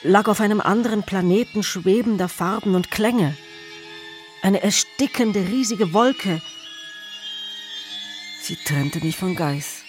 [0.02, 3.34] lag auf einem anderen Planeten schwebender Farben und Klänge
[4.42, 6.40] eine erstickende riesige Wolke.
[8.42, 9.83] Sie trennte mich von Geis,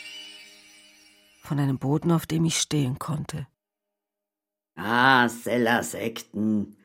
[1.41, 3.47] von einem Boden, auf dem ich stehen konnte.
[4.75, 6.75] Ah, Sellersekten.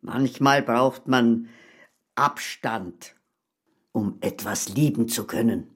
[0.00, 1.48] Manchmal braucht man
[2.14, 3.14] Abstand,
[3.92, 5.74] um etwas lieben zu können.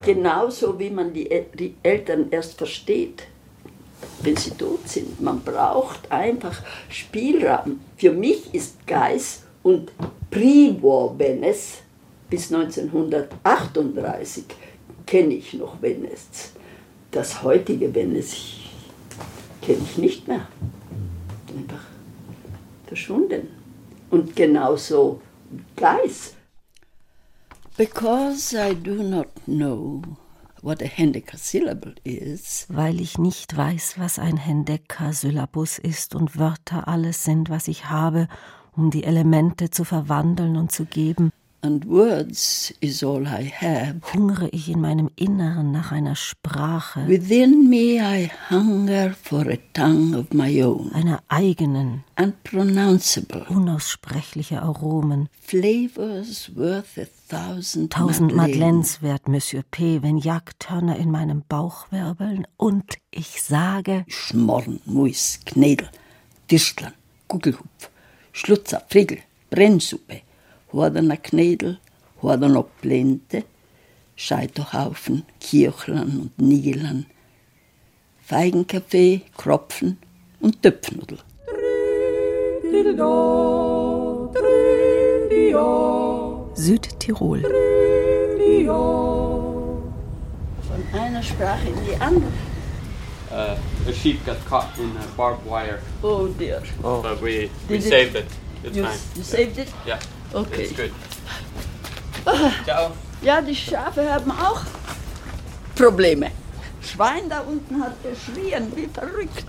[0.00, 3.24] Genauso wie man die, die Eltern erst versteht,
[4.22, 5.20] wenn sie tot sind.
[5.20, 7.80] Man braucht einfach Spielraum.
[7.96, 9.92] Für mich ist Geis und
[10.30, 11.82] Pre-War Venice
[12.30, 14.44] bis 1938
[15.06, 16.52] kenne ich noch Venice.
[17.10, 18.36] Das heutige Venice
[19.62, 20.46] kenne ich nicht mehr.
[21.56, 21.84] Einfach
[22.86, 23.48] verschwunden.
[24.10, 25.20] Und genauso
[25.76, 26.34] Geis.
[27.76, 30.02] Because I do not know
[30.62, 32.66] what a Hendecker-Syllable is.
[32.68, 38.28] Weil ich nicht weiß, was ein Hendecker-Syllabus ist und Wörter alles sind, was ich habe,
[38.78, 41.32] um die Elemente zu verwandeln und zu geben.
[41.60, 44.00] And words is all I have.
[44.14, 47.04] Hungere ich in meinem Inneren nach einer Sprache.
[47.08, 50.92] Within me I hunger for a tongue of my own.
[50.92, 52.04] Einer eigenen.
[52.16, 53.44] Unpronounceable.
[53.48, 55.28] Unaussprechliche Aromen.
[55.40, 62.46] Flavors worth a thousand Tausend Madeleines wert, Monsieur P., wenn Jagdhörner in meinem Bauch wirbeln
[62.56, 65.88] und ich sage Schmorren, Muis, Knädel,
[66.52, 66.92] Disteln,
[67.26, 67.87] Gugelhupf,
[68.38, 69.18] Schlutzer, Frigel,
[69.50, 70.20] Brennsuppe,
[70.72, 71.78] Hordener Knädel,
[72.22, 73.42] Hordener Plente,
[74.14, 77.06] Scheiterhaufen, Kirchlern und Nigelern,
[78.22, 79.98] Feigenkaffee, Kropfen
[80.38, 81.18] und Töpfnudel.
[86.54, 87.42] Südtirol.
[90.62, 92.47] Von einer Sprache in die andere.
[93.30, 95.80] Uh, a sheep got caught in a barbed wire.
[96.02, 96.62] Oh dear.
[96.82, 97.02] Oh.
[97.02, 98.26] But we, we Did it- saved it.
[98.64, 98.98] It's You, fine.
[99.16, 99.68] you saved it?
[99.86, 100.00] Yeah.
[100.34, 100.62] Okay.
[100.64, 100.92] It's good.
[102.26, 102.92] Ah, Ciao.
[103.22, 104.62] Ja, die Schafe haben auch
[105.76, 106.30] Probleme.
[106.82, 109.44] Schwein da unten hat geschrien, wie verrückt.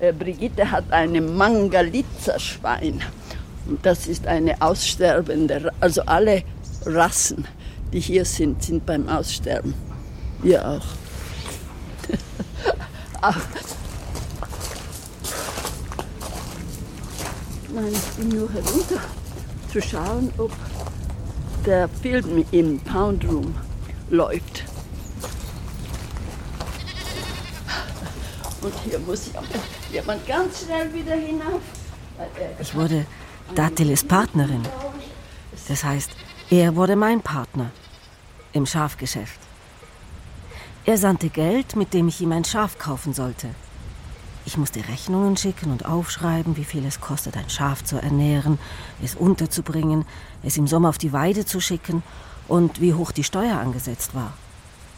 [0.00, 3.02] Äh, Brigitte hat ein Mangalitzer-Schwein.
[3.66, 6.42] Und das ist eine aussterbende, Ra- also alle
[6.86, 7.46] Rassen,
[7.92, 9.74] die hier sind, sind beim Aussterben.
[10.42, 10.86] Wir auch.
[13.22, 13.34] Nein,
[17.92, 19.00] ich bin nur herunter
[19.72, 20.50] zu schauen, ob
[21.64, 23.54] der Film im Pound Room
[24.10, 24.64] läuft.
[28.60, 29.30] Und hier muss
[29.92, 31.62] jemand ganz schnell wieder hinauf.
[32.60, 33.06] Ich wurde
[33.54, 34.66] Datiles Partnerin.
[35.68, 36.10] Das heißt,
[36.50, 37.70] er wurde mein Partner
[38.52, 39.41] im Schafgeschäft.
[40.84, 43.48] Er sandte Geld, mit dem ich ihm ein Schaf kaufen sollte.
[44.44, 48.58] Ich musste Rechnungen schicken und aufschreiben, wie viel es kostet, ein Schaf zu ernähren,
[49.00, 50.04] es unterzubringen,
[50.42, 52.02] es im Sommer auf die Weide zu schicken
[52.48, 54.32] und wie hoch die Steuer angesetzt war.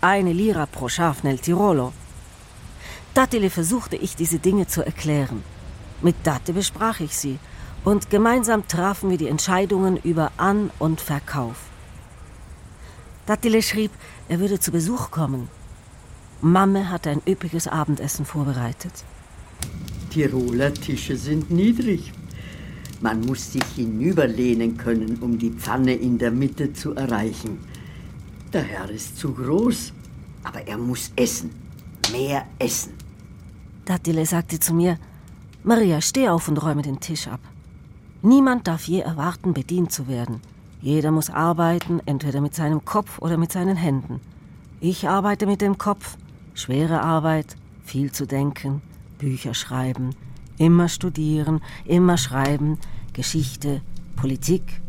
[0.01, 1.93] Eine Lira pro Schaf nel Tirolo.
[3.13, 5.45] Dattile versuchte ich, diese Dinge zu erklären.
[6.01, 7.39] Mit Datte besprach ich sie
[7.85, 11.57] und gemeinsam trafen wir die Entscheidungen über An- und Verkauf.
[13.27, 13.91] Dattile schrieb,
[14.31, 15.51] er würde zu Besuch kommen.
[16.45, 18.93] Mamme hatte ein üppiges Abendessen vorbereitet.
[20.11, 22.13] Tiroler Tische sind niedrig.
[23.01, 27.61] Man muss sich hinüberlehnen können, um die Pfanne in der Mitte zu erreichen.
[28.53, 29.95] Der Herr ist zu groß,
[30.43, 31.51] aber er muss essen.
[32.13, 32.93] Mehr essen.
[33.87, 34.99] Dattile sagte zu mir,
[35.63, 37.41] Maria, steh auf und räume den Tisch ab.
[38.21, 40.43] Niemand darf je erwarten, bedient zu werden.
[40.83, 44.21] Jeder muss arbeiten, entweder mit seinem Kopf oder mit seinen Händen.
[44.81, 46.19] Ich arbeite mit dem Kopf,
[46.55, 48.81] schwere Arbeit, viel zu denken,
[49.19, 50.11] Bücher schreiben,
[50.59, 52.79] immer studieren, immer schreiben,
[53.13, 53.83] Geschichte,
[54.17, 54.81] Politik,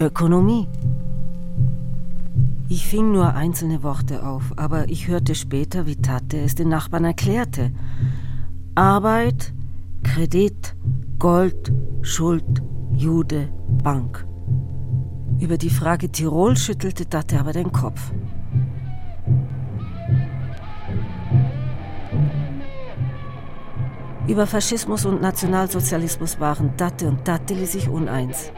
[0.00, 0.68] Ökonomie.
[2.68, 7.04] Ich fing nur einzelne Worte auf, aber ich hörte später, wie Tate es den Nachbarn
[7.04, 7.70] erklärte.
[8.74, 9.52] Arbeit,
[10.02, 10.74] Kredit,
[11.18, 12.62] Gold, Schuld,
[12.96, 13.48] Jude,
[13.82, 14.26] Bank.
[15.38, 18.12] Über die Frage Tirol schüttelte Tate aber den Kopf.
[24.28, 28.52] Über Faschismus und Nationalsozialismus waren Tate und Tatteli sich uneins.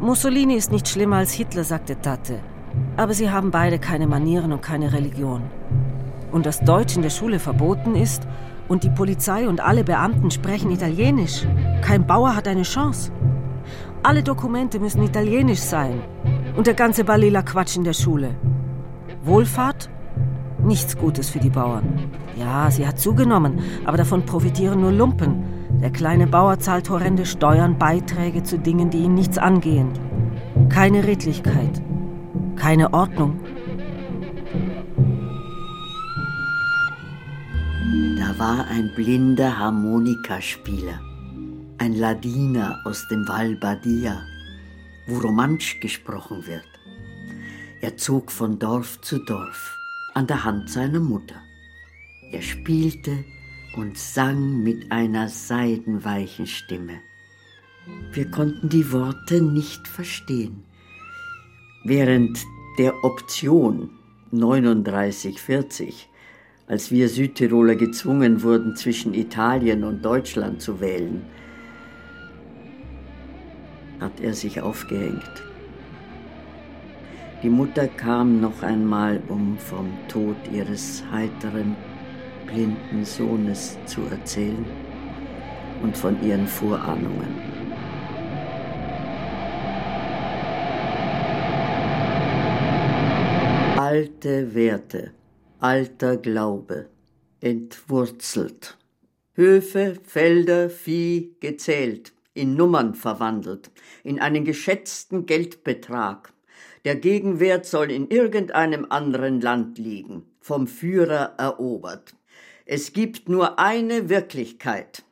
[0.00, 2.38] Mussolini ist nicht schlimmer als Hitler, sagte Tate,
[2.96, 5.42] aber sie haben beide keine Manieren und keine Religion.
[6.30, 8.28] Und dass Deutsch in der Schule verboten ist
[8.68, 11.44] und die Polizei und alle Beamten sprechen Italienisch.
[11.82, 13.10] Kein Bauer hat eine Chance.
[14.04, 16.00] Alle Dokumente müssen italienisch sein.
[16.56, 18.36] Und der ganze Balila-Quatsch in der Schule.
[19.24, 19.90] Wohlfahrt?
[20.64, 22.10] Nichts Gutes für die Bauern.
[22.38, 25.42] Ja, sie hat zugenommen, aber davon profitieren nur Lumpen.
[25.80, 29.88] Der kleine Bauer zahlt horrende Steuern, Beiträge zu Dingen, die ihn nichts angehen.
[30.68, 31.80] Keine Redlichkeit,
[32.56, 33.40] keine Ordnung.
[38.18, 41.00] Da war ein blinder Harmonikaspieler,
[41.78, 44.20] ein Ladiner aus dem Val Badia,
[45.08, 46.68] wo Romansch gesprochen wird.
[47.80, 49.79] Er zog von Dorf zu Dorf
[50.14, 51.42] an der Hand seiner Mutter.
[52.32, 53.24] Er spielte
[53.76, 57.00] und sang mit einer seidenweichen Stimme.
[58.12, 60.64] Wir konnten die Worte nicht verstehen.
[61.84, 62.38] Während
[62.78, 63.90] der Option
[64.32, 66.08] 3940,
[66.66, 71.24] als wir Südtiroler gezwungen wurden, zwischen Italien und Deutschland zu wählen,
[73.98, 75.49] hat er sich aufgehängt.
[77.42, 81.74] Die Mutter kam noch einmal, um vom Tod ihres heiteren,
[82.46, 84.66] blinden Sohnes zu erzählen
[85.82, 87.34] und von ihren Vorahnungen.
[93.78, 95.12] Alte Werte,
[95.60, 96.90] alter Glaube,
[97.40, 98.76] entwurzelt.
[99.32, 103.70] Höfe, Felder, Vieh gezählt, in Nummern verwandelt,
[104.04, 106.34] in einen geschätzten Geldbetrag,
[106.84, 112.14] der Gegenwert soll in irgendeinem anderen Land liegen, vom Führer erobert.
[112.64, 115.04] Es gibt nur eine Wirklichkeit,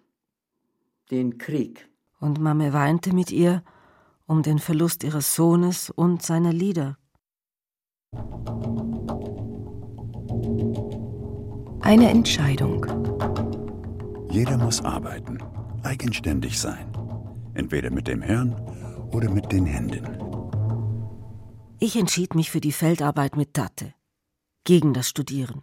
[1.11, 1.89] den Krieg.
[2.21, 3.63] Und Mame weinte mit ihr
[4.27, 6.99] um den Verlust ihres Sohnes und seiner Lieder.
[11.81, 12.87] Eine Entscheidung.
[14.31, 15.39] Jeder muss arbeiten,
[15.83, 16.93] eigenständig sein.
[17.55, 18.55] Entweder mit dem Hirn
[19.11, 20.28] oder mit den Händen.
[21.81, 23.95] Ich entschied mich für die Feldarbeit mit Tatte,
[24.65, 25.63] gegen das Studieren.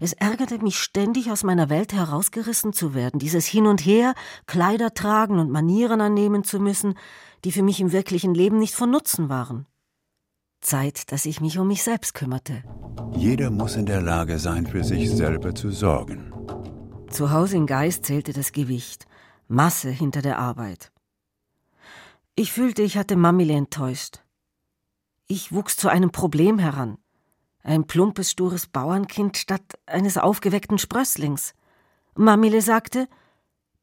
[0.00, 4.14] Es ärgerte mich ständig, aus meiner Welt herausgerissen zu werden, dieses Hin und Her,
[4.46, 6.94] Kleider tragen und Manieren annehmen zu müssen,
[7.44, 9.66] die für mich im wirklichen Leben nicht von Nutzen waren.
[10.60, 12.62] Zeit, dass ich mich um mich selbst kümmerte.
[13.16, 16.32] Jeder muss in der Lage sein, für sich selber zu sorgen.
[17.10, 19.06] Zu Hause in Geist zählte das Gewicht,
[19.48, 20.92] Masse hinter der Arbeit.
[22.34, 24.21] Ich fühlte, ich hatte Mamile enttäuscht.
[25.34, 26.98] Ich wuchs zu einem Problem heran.
[27.62, 31.54] Ein plumpes, stures Bauernkind statt eines aufgeweckten Sprösslings.
[32.14, 33.08] Mamile sagte,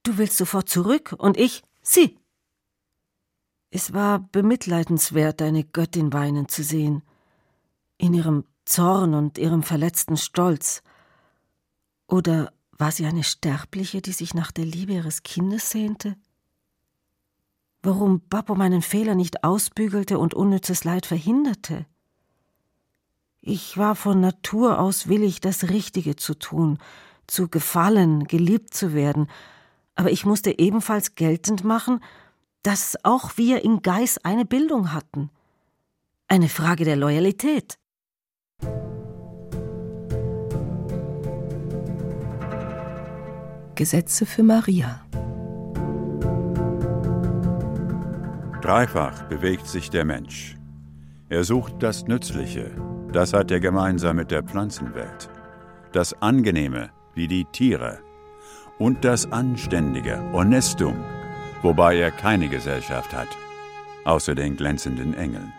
[0.04, 2.20] du willst sofort zurück, und ich, sie.
[3.72, 7.02] Es war bemitleidenswert, eine Göttin weinen zu sehen,
[7.98, 10.84] in ihrem Zorn und ihrem verletzten Stolz.
[12.06, 16.16] Oder war sie eine Sterbliche, die sich nach der Liebe ihres Kindes sehnte?
[17.82, 21.86] Warum Bappo meinen Fehler nicht ausbügelte und unnützes Leid verhinderte.
[23.42, 26.78] Ich war von Natur aus willig, das Richtige zu tun,
[27.26, 29.28] zu gefallen, geliebt zu werden,
[29.96, 32.02] aber ich musste ebenfalls geltend machen,
[32.64, 35.30] dass auch wir in Geis eine Bildung hatten.
[36.28, 37.78] Eine Frage der Loyalität.
[43.76, 45.09] Gesetze für Maria.
[48.70, 50.56] Dreifach bewegt sich der Mensch.
[51.28, 52.70] Er sucht das Nützliche,
[53.12, 55.28] das hat er gemeinsam mit der Pflanzenwelt.
[55.92, 57.98] Das Angenehme, wie die Tiere.
[58.78, 61.04] Und das Anständige, Honestum,
[61.64, 63.30] wobei er keine Gesellschaft hat,
[64.06, 65.52] außer den glänzenden Engeln.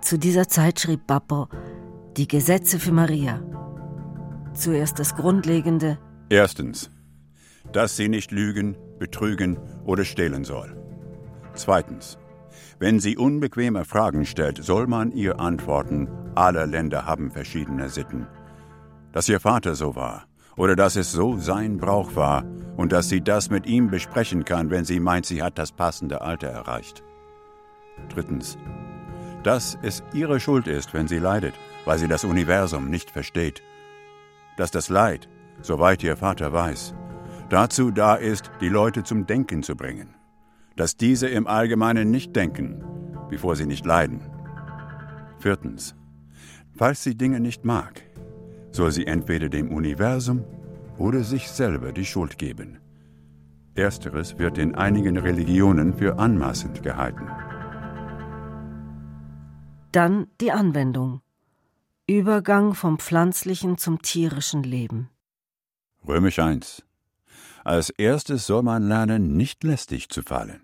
[0.00, 1.46] Zu dieser Zeit schrieb Bappo
[2.16, 3.40] die Gesetze für Maria.
[4.52, 5.96] Zuerst das Grundlegende.
[6.28, 6.90] Erstens,
[7.72, 10.76] dass sie nicht lügen, betrügen oder stehlen soll.
[11.54, 12.18] Zweitens.
[12.78, 18.26] Wenn sie unbequeme Fragen stellt, soll man ihr antworten, alle Länder haben verschiedene Sitten.
[19.12, 22.44] Dass ihr Vater so war oder dass es so sein Brauch war
[22.76, 26.22] und dass sie das mit ihm besprechen kann, wenn sie meint, sie hat das passende
[26.22, 27.02] Alter erreicht.
[28.08, 28.56] Drittens.
[29.42, 31.54] Dass es ihre Schuld ist, wenn sie leidet,
[31.84, 33.62] weil sie das Universum nicht versteht.
[34.56, 35.28] Dass das Leid,
[35.62, 36.94] soweit ihr Vater weiß,
[37.50, 40.14] dazu da ist, die Leute zum Denken zu bringen.
[40.76, 42.82] Dass diese im Allgemeinen nicht denken,
[43.28, 44.20] bevor sie nicht leiden.
[45.38, 45.94] Viertens.
[46.76, 48.02] Falls sie Dinge nicht mag,
[48.72, 50.44] soll sie entweder dem Universum
[50.98, 52.78] oder sich selber die Schuld geben.
[53.74, 57.28] Ersteres wird in einigen Religionen für anmaßend gehalten.
[59.92, 61.20] Dann die Anwendung.
[62.06, 65.08] Übergang vom pflanzlichen zum tierischen Leben.
[66.06, 66.84] Römisch 1.
[67.64, 70.60] Als erstes soll man lernen, nicht lästig zu fallen.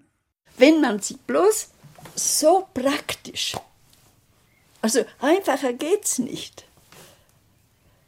[0.57, 1.68] Wenn man sich bloß
[2.14, 3.57] so praktisch,
[4.80, 6.64] also einfacher geht's nicht.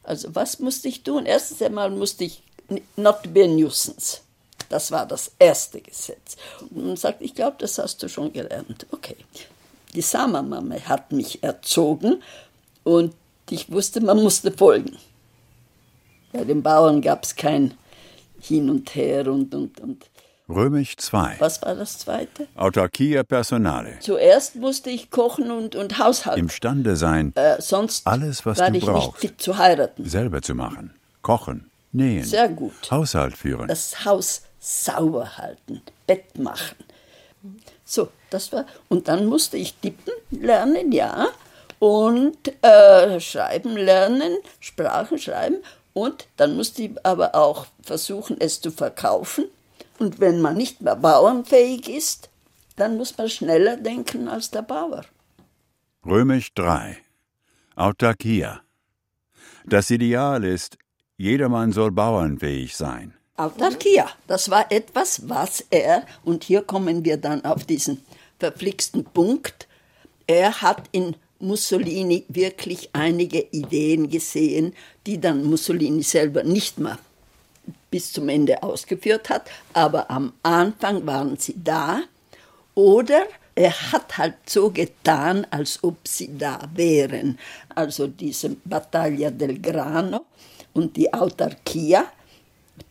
[0.02, 1.26] Also was musste ich tun?
[1.26, 2.42] Erstens einmal musste ich
[2.96, 4.20] not be a nuisance.
[4.68, 6.36] Das war das erste Gesetz.
[6.60, 8.86] Und man sagt, ich glaube, das hast du schon gelernt.
[8.90, 9.16] Okay.
[9.94, 12.22] Die Samamame hat mich erzogen
[12.84, 13.14] Und
[13.50, 14.96] ich wusste, man musste folgen.
[16.32, 17.74] Bei den Bauern gab es kein
[18.40, 20.04] Hin und Her und, und, und.
[20.48, 21.36] Römisch 2.
[21.40, 22.48] Was war das zweite?
[22.54, 23.98] Autarkia Personale.
[24.00, 26.40] Zuerst musste ich kochen und, und Haushalten.
[26.40, 30.08] Imstande sein, äh, sonst alles, was war du ich brauchst, nicht fit zu heiraten.
[30.08, 30.94] selber zu machen.
[31.20, 32.72] Kochen, nähen, Sehr gut.
[32.90, 33.68] Haushalt führen.
[33.68, 36.76] Das Haus sauber halten, Bett machen.
[37.84, 38.64] So, das war.
[38.88, 41.28] Und dann musste ich tippen lernen, ja.
[41.78, 45.58] Und äh, schreiben lernen, Sprachen schreiben.
[45.98, 49.46] Und dann musste ich aber auch versuchen, es zu verkaufen.
[49.98, 52.30] Und wenn man nicht mehr bauernfähig ist,
[52.76, 55.04] dann muss man schneller denken als der Bauer.
[56.06, 56.98] Römisch 3.
[57.74, 58.60] Autarkia.
[59.66, 60.78] Das Ideal ist,
[61.16, 63.14] jedermann soll bauernfähig sein.
[63.36, 68.04] Autarkia, das war etwas, was er, und hier kommen wir dann auf diesen
[68.38, 69.66] verflixten Punkt,
[70.28, 74.74] er hat in Mussolini wirklich einige Ideen gesehen,
[75.06, 76.98] die dann Mussolini selber nicht mehr
[77.90, 82.02] bis zum Ende ausgeführt hat, aber am Anfang waren sie da.
[82.74, 87.38] Oder er hat halt so getan, als ob sie da wären.
[87.74, 90.26] Also diese Battaglia del Grano
[90.74, 92.04] und die Autarkia,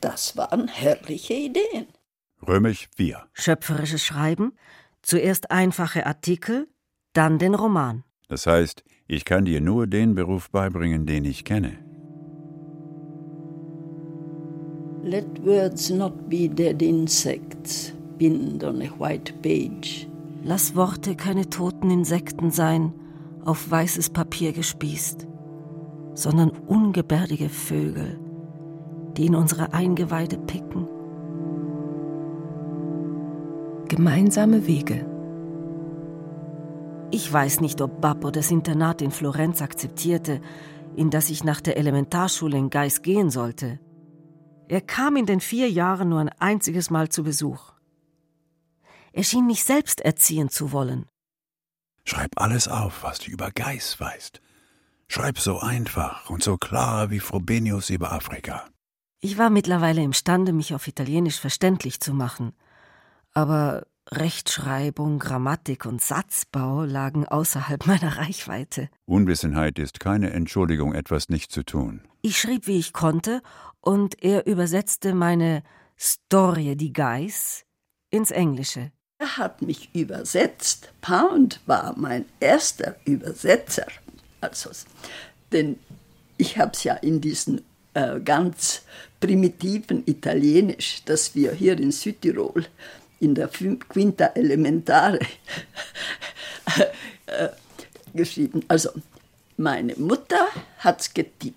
[0.01, 1.87] das waren herrliche Ideen.
[2.45, 3.25] Römisch 4.
[3.33, 4.57] Schöpferisches Schreiben,
[5.01, 6.67] zuerst einfache Artikel,
[7.13, 8.03] dann den Roman.
[8.27, 11.73] Das heißt, ich kann dir nur den Beruf beibringen, den ich kenne.
[15.03, 20.07] Let words not be dead insects pinned on a white page.
[20.43, 22.93] Lass Worte keine toten Insekten sein,
[23.45, 25.25] auf weißes Papier gespießt,
[26.13, 28.19] sondern ungebärdige Vögel,
[29.15, 30.87] die in unsere Eingeweide picken.
[33.87, 35.05] Gemeinsame Wege.
[37.09, 40.41] Ich weiß nicht, ob Bappo das Internat in Florenz akzeptierte,
[40.95, 43.79] in das ich nach der Elementarschule in Geis gehen sollte.
[44.67, 47.71] Er kam in den vier Jahren nur ein einziges Mal zu Besuch.
[49.13, 51.05] Er schien mich selbst erziehen zu wollen.
[52.03, 54.41] Schreib alles auf, was du über Geis weißt.
[55.07, 58.65] Schreib so einfach und so klar wie Frobenius über Afrika.
[59.21, 62.53] Ich war mittlerweile imstande, mich auf Italienisch verständlich zu machen,
[63.33, 68.89] aber Rechtschreibung, Grammatik und Satzbau lagen außerhalb meiner Reichweite.
[69.05, 72.01] Unwissenheit ist keine Entschuldigung, etwas nicht zu tun.
[72.21, 73.41] Ich schrieb, wie ich konnte,
[73.81, 75.63] und er übersetzte meine
[75.95, 77.65] Storie di Geis
[78.09, 78.91] ins Englische.
[79.19, 80.91] Er hat mich übersetzt.
[81.01, 83.87] Pound war mein erster Übersetzer.
[84.41, 84.69] Also,
[85.51, 85.79] denn
[86.37, 87.61] ich habe es ja in diesen
[87.95, 88.83] äh, ganz
[89.19, 92.65] primitiven Italienisch, das wir hier in Südtirol
[93.19, 95.19] in der Quinta Elementare
[97.27, 97.49] äh,
[98.13, 98.61] geschrieben.
[98.67, 98.89] Also,
[99.57, 100.47] meine Mutter
[100.79, 101.55] hat's getippt.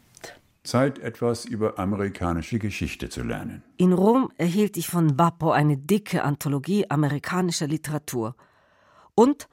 [0.62, 3.62] Zeit, etwas über amerikanische Geschichte zu lernen.
[3.76, 8.36] In Rom erhielt ich von Bappo eine dicke Anthologie amerikanischer Literatur
[9.14, 9.48] und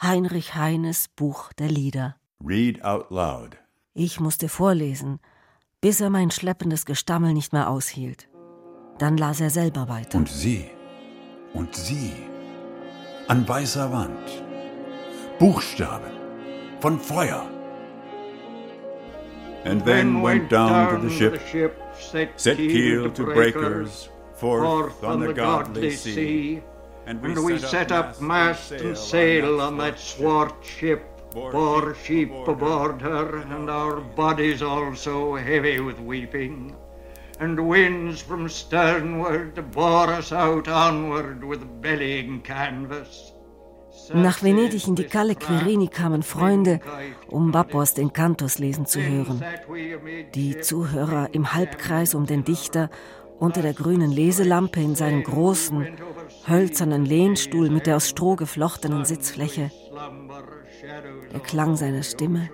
[0.00, 2.16] Heinrich Heines Buch der Lieder.
[2.44, 3.56] Read out loud.
[3.94, 5.18] Ich musste vorlesen,
[5.80, 8.28] bis er mein schleppendes Gestammel nicht mehr aushielt.
[8.98, 10.18] Dann las er selber weiter.
[10.18, 10.66] Und sie,
[11.58, 12.12] und sie,
[13.26, 14.44] an weißer Wand,
[15.40, 16.12] Buchstaben
[16.80, 17.50] von Feuer.
[19.64, 25.90] And then went down to the ship, set keel to breakers, forth on the godly
[25.90, 26.62] sea.
[27.06, 31.02] And we set up mast and sail on that swart ship,
[31.32, 36.76] bore sheep aboard her, and our bodies also heavy with weeping.
[37.40, 43.32] And winds from sternward bore us out onward with bellying canvas.
[44.14, 46.80] Nach Venedig in die Calle Quirini kamen Freunde,
[47.28, 49.42] um Bappos den Cantos lesen zu hören.
[50.34, 52.90] Die Zuhörer im Halbkreis um den Dichter
[53.38, 55.86] unter der grünen Leselampe in seinem großen,
[56.48, 59.70] hölzernen Lehnstuhl mit der aus Stroh geflochtenen Sitzfläche.
[61.32, 62.50] Der Klang seiner Stimme,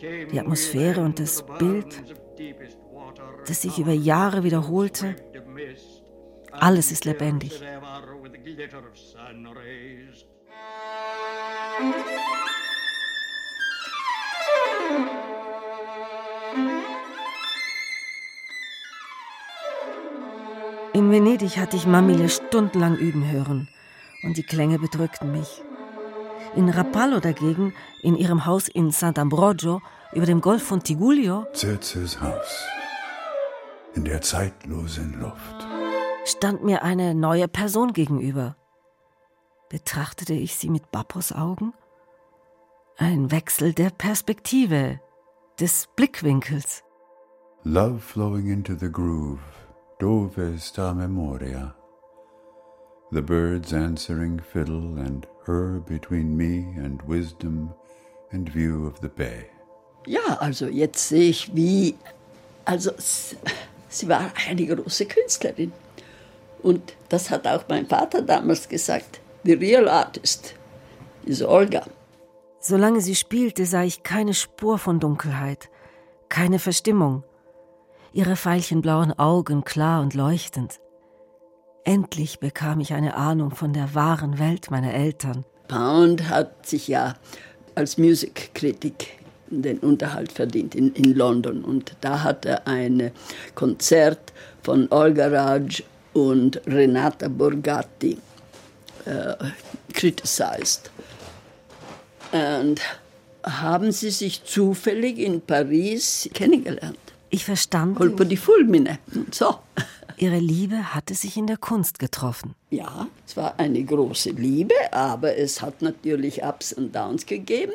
[0.00, 2.02] die Atmosphäre und das Bild,
[3.48, 5.16] das sich über Jahre wiederholte,
[6.52, 7.60] alles ist lebendig.
[20.92, 23.68] In Venedig hatte ich Mamile stundenlang üben hören
[24.22, 25.62] und die Klänge bedrückten mich.
[26.54, 29.80] In Rapallo dagegen, in ihrem Haus in Sant'Ambrogio
[30.12, 32.64] über dem Golf von Tigullio, Zirzes Haus,
[33.94, 35.66] in der zeitlosen Luft,
[36.24, 38.56] stand mir eine neue Person gegenüber.
[39.68, 41.72] Betrachtete ich sie mit Bappos Augen?
[42.96, 45.00] Ein Wechsel der Perspektive,
[45.58, 46.82] des Blickwinkels.
[47.64, 49.40] Love flowing into the groove,
[49.98, 51.74] dove sta memoria.
[53.10, 57.72] The birds answering fiddle and her between me and wisdom
[58.32, 59.46] and view of the bay.
[60.06, 61.94] Ja, also jetzt sehe ich, wie,
[62.64, 62.90] also
[63.94, 65.72] sie war eine große Künstlerin.
[66.62, 69.20] Und das hat auch mein Vater damals gesagt.
[69.44, 70.54] The real artist
[71.24, 71.84] is Olga.
[72.60, 75.68] Solange sie spielte, sah ich keine Spur von Dunkelheit,
[76.30, 77.22] keine Verstimmung.
[78.14, 80.80] Ihre veilchenblauen Augen klar und leuchtend.
[81.84, 85.44] Endlich bekam ich eine Ahnung von der wahren Welt meiner Eltern.
[85.68, 87.14] Pound hat sich ja
[87.74, 89.23] als Musikkritik
[89.62, 91.64] den Unterhalt verdient in, in London.
[91.64, 93.10] Und da hat er ein
[93.54, 94.32] Konzert
[94.62, 95.82] von Olga Raj
[96.12, 98.18] und Renata Borgatti
[99.04, 99.34] äh,
[99.92, 100.90] criticized.
[102.32, 102.80] Und
[103.44, 106.98] haben sie sich zufällig in Paris kennengelernt.
[107.30, 107.96] Ich verstand.
[107.96, 108.98] Colpo di Fulmine.
[109.30, 109.58] So.
[110.16, 112.54] Ihre Liebe hatte sich in der Kunst getroffen.
[112.70, 117.72] Ja, es war eine große Liebe, aber es hat natürlich Ups und Downs gegeben.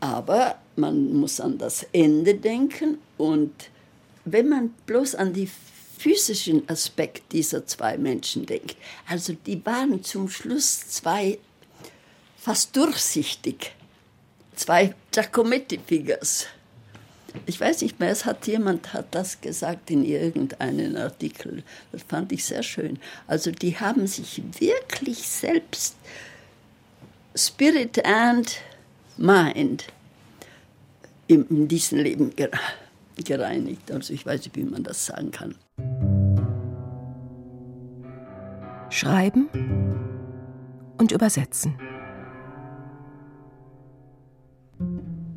[0.00, 3.52] Aber man muss an das Ende denken und
[4.24, 5.48] wenn man bloß an die
[5.98, 8.76] physischen Aspekt dieser zwei Menschen denkt,
[9.08, 11.38] also die waren zum Schluss zwei
[12.36, 13.72] fast durchsichtig,
[14.54, 16.46] zwei Giacometti-Figures.
[17.44, 21.62] Ich weiß nicht mehr, es hat jemand hat das gesagt in irgendeinem Artikel.
[21.92, 22.98] Das fand ich sehr schön.
[23.26, 25.96] Also die haben sich wirklich selbst
[27.34, 28.56] Spirit and
[29.18, 29.86] Mind
[31.26, 32.32] in, diesem Leben
[33.24, 33.90] gereinigt.
[33.90, 35.54] Also ich weiß nicht, wie man das sagen kann.
[38.90, 39.48] Schreiben
[40.98, 41.74] und übersetzen.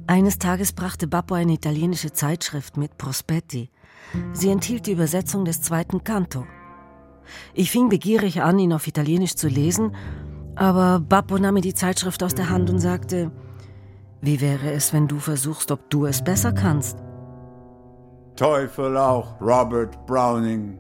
[0.07, 3.69] Eines Tages brachte Babbo eine italienische Zeitschrift mit Prospetti.
[4.34, 6.47] Sie enthielt die Übersetzung des zweiten Canto.
[7.53, 9.95] Ich fing begierig an, ihn auf Italienisch zu lesen,
[10.55, 13.32] aber Babbo nahm mir die Zeitschrift aus der Hand und sagte,
[14.22, 16.97] wie wäre es, wenn du versuchst, ob du es besser kannst?
[18.36, 20.78] Teufel auch, Robert Browning.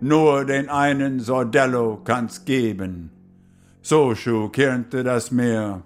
[0.00, 3.10] Nur den einen Sordello kann's geben.
[3.82, 5.82] So schokierte das Meer.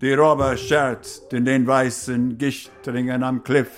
[0.00, 3.70] Die Robber scherzt in den weißen Gichtringen am Kliff.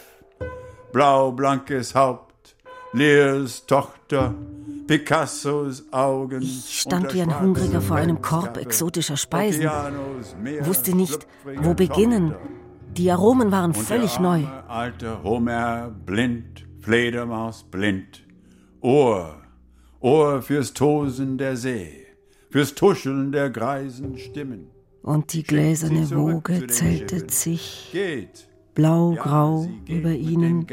[0.93, 2.57] Blau-blankes Haupt,
[2.93, 4.35] Lears Tochter.
[4.91, 9.71] Ich stand wie ein Hungriger vor einem Korb exotischer Speisen,
[10.63, 11.29] wusste nicht,
[11.63, 12.35] wo beginnen.
[12.97, 14.45] Die Aromen waren völlig neu.
[14.67, 18.25] Alter Homer blind, Fledermaus blind.
[18.81, 19.41] Ohr,
[20.01, 22.07] Ohr fürs Tosen der See,
[22.51, 24.73] fürs Tuscheln der greisen Stimmen.
[25.03, 27.93] Und die gläserne Woge zeltet sich
[28.75, 30.67] blau-grau über ihnen,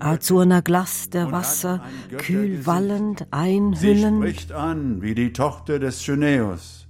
[0.00, 1.82] azurner Glas der Wasser,
[2.18, 4.22] kühl wallend, einhüllend.
[4.22, 6.86] Sie spricht an wie die Tochter des Schöneus.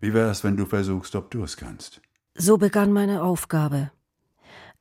[0.00, 2.00] Wie wär's, wenn du versuchst, ob du es kannst?
[2.34, 3.90] So begann meine Aufgabe.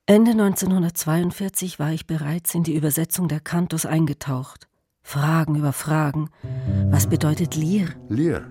[0.05, 4.67] Ende 1942 war ich bereits in die Übersetzung der Kantos eingetaucht.
[5.03, 6.29] Fragen über Fragen.
[6.89, 7.89] Was bedeutet Lear?
[8.09, 8.41] Lear.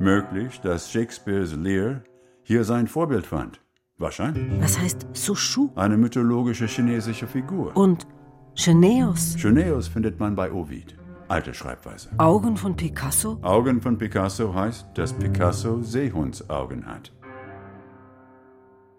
[0.00, 2.02] Möglich, dass Shakespeares Lear
[2.42, 3.60] hier sein Vorbild fand.
[3.98, 4.60] Wahrscheinlich.
[4.62, 5.70] Was heißt Sushu?
[5.74, 7.76] Eine mythologische chinesische Figur.
[7.76, 8.06] Und
[8.54, 9.34] Schöneus?
[9.36, 10.96] Schöneus findet man bei Ovid.
[11.26, 12.10] Alte Schreibweise.
[12.16, 13.38] Augen von Picasso?
[13.42, 17.12] Augen von Picasso heißt, dass Picasso Seehundsaugen hat.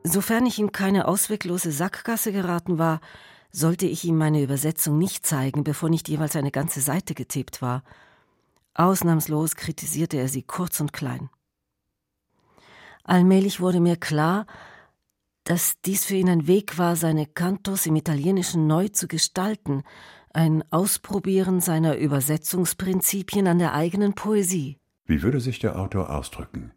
[0.04, 3.00] Sofern ich in keine ausweglose Sackgasse geraten war,
[3.52, 7.84] sollte ich ihm meine Übersetzung nicht zeigen, bevor nicht jeweils eine ganze Seite getippt war.
[8.74, 11.30] Ausnahmslos kritisierte er sie kurz und klein.
[13.04, 14.46] Allmählich wurde mir klar,
[15.50, 19.82] dass dies für ihn ein Weg war, seine Kantos im Italienischen neu zu gestalten,
[20.32, 24.78] ein Ausprobieren seiner Übersetzungsprinzipien an der eigenen Poesie.
[25.08, 26.72] Wie würde sich der Autor ausdrücken?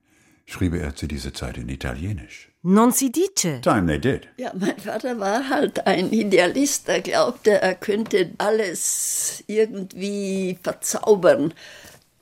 [0.46, 2.50] Schriebe er zu dieser Zeit in Italienisch?
[2.62, 3.60] Non si dice.
[3.60, 4.26] Time they did.
[4.38, 11.52] Ja, mein Vater war halt ein Idealist, der glaubte, er könnte alles irgendwie verzaubern.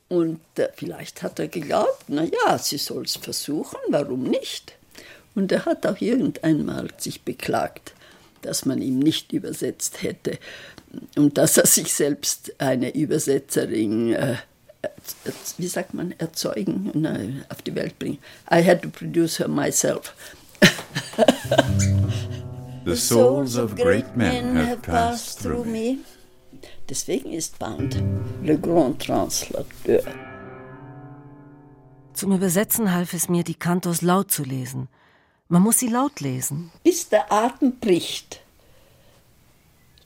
[0.09, 4.80] Und äh, vielleicht hat er geglaubt, na ja, sie soll es versuchen, warum nicht?
[5.35, 7.95] Und er hat auch irgendeinmal sich beklagt,
[8.43, 10.39] dass man ihm nicht übersetzt hätte
[11.17, 14.37] und dass er sich selbst eine Übersetzerin, äh,
[15.59, 17.19] wie sagt man, erzeugen, na,
[17.49, 18.19] auf die Welt bringen.
[18.51, 20.15] I had to produce her myself.
[22.85, 25.99] The souls of great men have passed through me.
[26.89, 28.03] Deswegen ist Band
[28.43, 30.03] Le Grand Translateur.
[32.15, 34.89] Zum Übersetzen half es mir, die Kantos laut zu lesen.
[35.51, 36.71] Man muss sie laut lesen.
[36.85, 38.41] Bis der Atem bricht.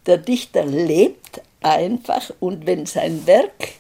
[0.07, 3.75] Der Dichter lebt einfach und wenn sein Werk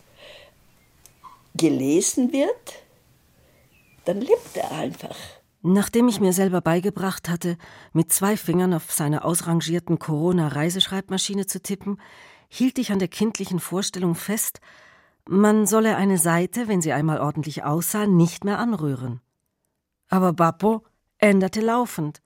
[1.55, 2.75] gelesen wird,
[4.05, 5.17] dann lebt er einfach.
[5.63, 7.57] Nachdem ich mir selber beigebracht hatte,
[7.95, 11.99] mit zwei Fingern auf seiner ausrangierten Corona-Reiseschreibmaschine zu tippen,
[12.49, 14.61] hielt ich an der kindlichen Vorstellung fest,
[15.27, 19.23] man solle eine Seite, wenn sie einmal ordentlich aussah, nicht mehr anrühren.
[20.11, 20.85] Aber Bappo
[21.19, 22.21] änderte laufend,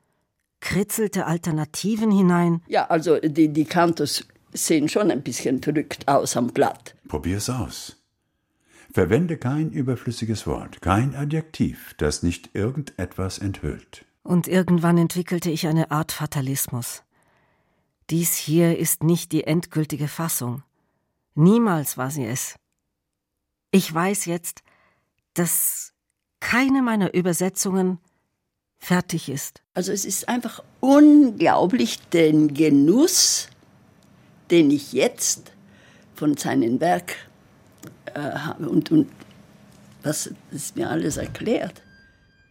[0.60, 2.62] kritzelte Alternativen hinein.
[2.66, 6.94] Ja, also die, die Kantos sehen schon ein bisschen verrückt aus am Blatt.
[7.06, 7.96] Probier's aus.
[8.92, 14.06] Verwende kein überflüssiges Wort, kein Adjektiv, das nicht irgendetwas enthüllt.
[14.22, 17.02] Und irgendwann entwickelte ich eine Art Fatalismus.
[18.10, 20.62] Dies hier ist nicht die endgültige Fassung.
[21.34, 22.56] Niemals war sie es.
[23.70, 24.62] Ich weiß jetzt,
[25.34, 25.92] dass
[26.40, 27.98] keine meiner Übersetzungen
[28.78, 29.62] fertig ist.
[29.74, 33.48] Also es ist einfach unglaublich den Genuss,
[34.50, 35.52] den ich jetzt
[36.14, 37.16] von seinem Werk
[38.14, 39.08] äh, habe und, und
[40.02, 41.82] was es mir alles erklärt.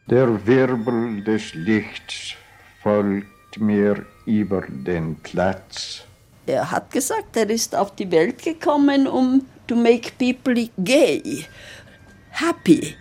[0.10, 2.36] Der Wirbel des Lichts
[2.82, 6.04] folgt mir über den Platz.
[6.46, 11.46] Er hat gesagt, er ist auf die Welt gekommen, um to make people gay,
[12.30, 12.96] happy.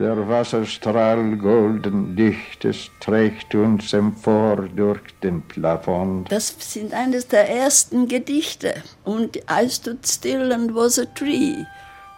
[0.00, 6.32] Der Wasserstrahl golden Lichtes trägt uns empor durch den Plafond.
[6.32, 8.82] Das sind eines der ersten Gedichte.
[9.04, 11.66] Und I stood still and was a tree.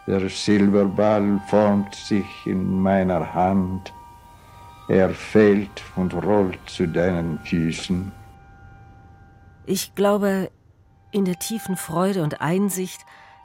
[0.06, 3.92] Der Silberball formt sich in meiner Hand.
[4.88, 8.12] Er fällt und rollt zu deinen Füßen.
[9.66, 10.52] Ich glaube,
[11.10, 13.00] in der tiefen Freude und Einsicht,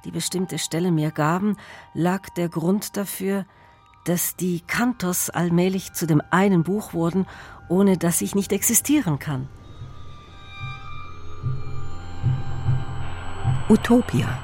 [0.05, 1.57] die bestimmte Stelle mir gaben,
[1.95, 3.47] lag der Grund dafür,
[4.07, 7.25] dass die Kantos allmählich zu dem einen Buch wurden,
[7.67, 9.49] ohne dass ich nicht existieren kann.
[13.69, 14.39] Utopia.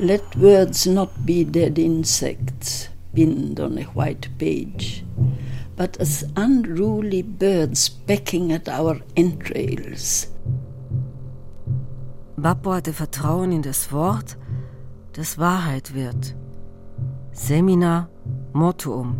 [0.00, 5.04] Let words not be dead insects pinned on a white page,
[5.76, 10.28] but as unruly birds pecking at our entrails.
[12.36, 14.36] Bappo hatte Vertrauen in das Wort,
[15.12, 16.34] das Wahrheit wird.
[17.38, 18.08] Semina
[18.52, 19.16] Mortuum.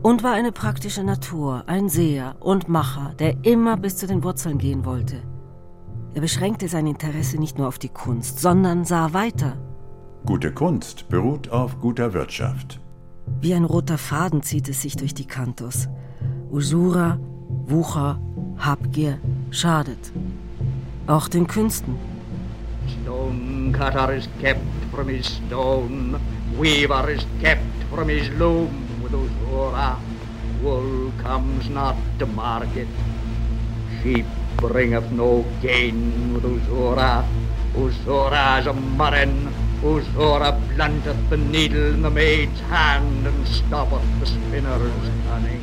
[0.00, 4.58] Und war eine praktische Natur, ein Seher und Macher, der immer bis zu den Wurzeln
[4.58, 5.16] gehen wollte.
[6.14, 9.58] Er beschränkte sein Interesse nicht nur auf die Kunst, sondern sah weiter.
[10.24, 12.80] Gute Kunst beruht auf guter Wirtschaft.
[13.40, 15.88] Wie ein roter Faden zieht es sich durch die Kantos.
[16.50, 17.18] Usura,
[17.66, 18.20] Wucher,
[18.56, 19.18] Habgier
[19.50, 20.12] schadet.
[21.06, 21.96] Auch den Künsten.
[23.02, 24.60] Stone cutter is kept
[24.92, 26.18] from his stone,
[26.58, 28.86] weaver is kept from his loom.
[29.02, 29.98] With Usura,
[30.62, 32.88] wool comes not to market.
[34.02, 34.26] Sheep
[34.56, 37.24] bringeth no gain with Usura.
[37.74, 39.48] Usura's a murrain.
[39.82, 45.60] Usura blunteth the needle in the maid's hand and stoppeth the spinner's cunning.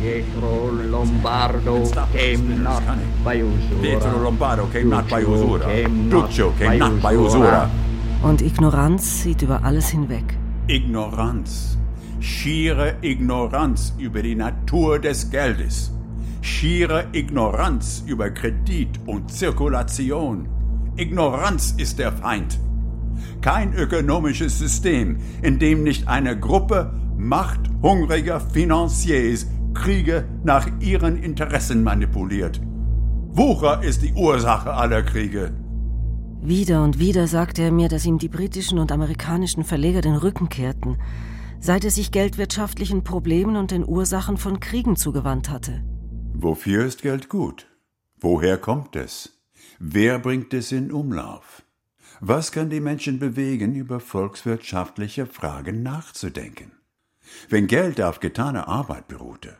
[0.00, 2.82] Pietro Lombardo came not
[3.24, 3.82] by Usura.
[3.82, 5.66] Pietro Lombardo came not by Usura.
[6.10, 7.87] Duccio came not by Usura.
[8.22, 10.24] Und Ignoranz sieht über alles hinweg.
[10.66, 11.78] Ignoranz.
[12.18, 15.92] Schiere Ignoranz über die Natur des Geldes.
[16.40, 20.48] Schiere Ignoranz über Kredit und Zirkulation.
[20.96, 22.58] Ignoranz ist der Feind.
[23.40, 32.60] Kein ökonomisches System, in dem nicht eine Gruppe machthungriger Financiers Kriege nach ihren Interessen manipuliert.
[33.28, 35.52] Wucher ist die Ursache aller Kriege.
[36.40, 40.48] Wieder und wieder sagte er mir, dass ihm die britischen und amerikanischen Verleger den Rücken
[40.48, 40.96] kehrten,
[41.60, 45.82] seit er sich geldwirtschaftlichen Problemen und den Ursachen von Kriegen zugewandt hatte.
[46.34, 47.66] Wofür ist Geld gut?
[48.20, 49.40] Woher kommt es?
[49.80, 51.62] Wer bringt es in Umlauf?
[52.20, 56.72] Was kann die Menschen bewegen, über volkswirtschaftliche Fragen nachzudenken?
[57.48, 59.56] Wenn Geld auf getane Arbeit beruhte,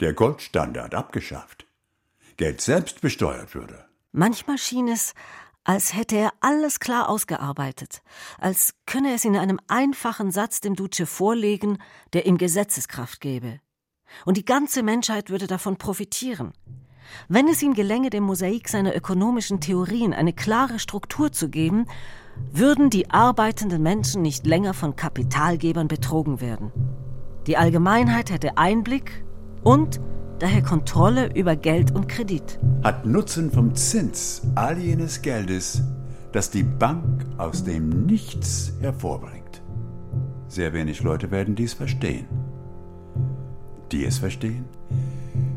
[0.00, 1.66] der Goldstandard abgeschafft,
[2.36, 3.84] Geld selbst besteuert würde.
[4.12, 5.14] Manchmal schien es,
[5.68, 8.00] als hätte er alles klar ausgearbeitet,
[8.38, 11.76] als könne er es in einem einfachen Satz dem Duce vorlegen,
[12.14, 13.60] der ihm Gesetzeskraft gebe.
[14.24, 16.54] Und die ganze Menschheit würde davon profitieren.
[17.28, 21.84] Wenn es ihm gelänge, dem Mosaik seiner ökonomischen Theorien eine klare Struktur zu geben,
[22.50, 26.72] würden die arbeitenden Menschen nicht länger von Kapitalgebern betrogen werden.
[27.46, 29.22] Die Allgemeinheit hätte Einblick
[29.64, 30.00] und
[30.38, 32.58] daher Kontrolle über Geld und Kredit.
[32.82, 35.82] Hat Nutzen vom Zins all jenes Geldes,
[36.32, 39.62] das die Bank aus dem Nichts hervorbringt.
[40.48, 42.26] Sehr wenig Leute werden dies verstehen.
[43.92, 44.64] Die es verstehen,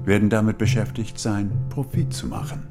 [0.03, 2.67] werden damit beschäftigt sein, Profit zu machen.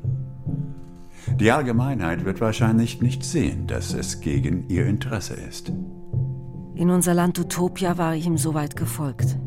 [1.38, 5.70] Die Allgemeinheit wird wahrscheinlich nicht sehen, dass es gegen ihr Interesse ist.
[6.74, 9.38] In unser Land Utopia war ich ihm soweit gefolgt.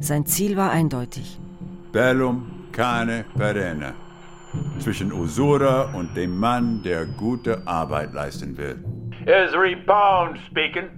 [0.00, 1.40] Sein Ziel war eindeutig.
[1.94, 3.94] Bellum cane perenne.
[4.80, 8.82] Zwischen Usura und dem Mann, der gute Arbeit leisten will.
[9.26, 10.90] Esri Pound speaking.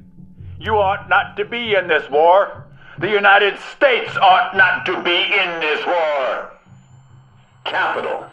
[0.59, 2.65] You ought not to be in this war.
[2.99, 6.51] The United States ought not to be in this war.
[7.65, 8.25] Capital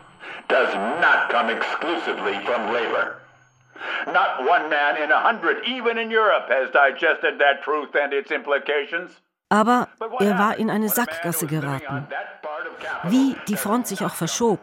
[0.48, 3.20] does not come exclusively from labor.
[4.08, 8.32] Not one man in a hundred, even in Europe, has digested that truth and its
[8.32, 9.20] implications.
[9.50, 9.90] Aber
[10.22, 12.08] er war in eine Sackgasse geraten.
[13.04, 14.60] Wie die Front sich auch verschob,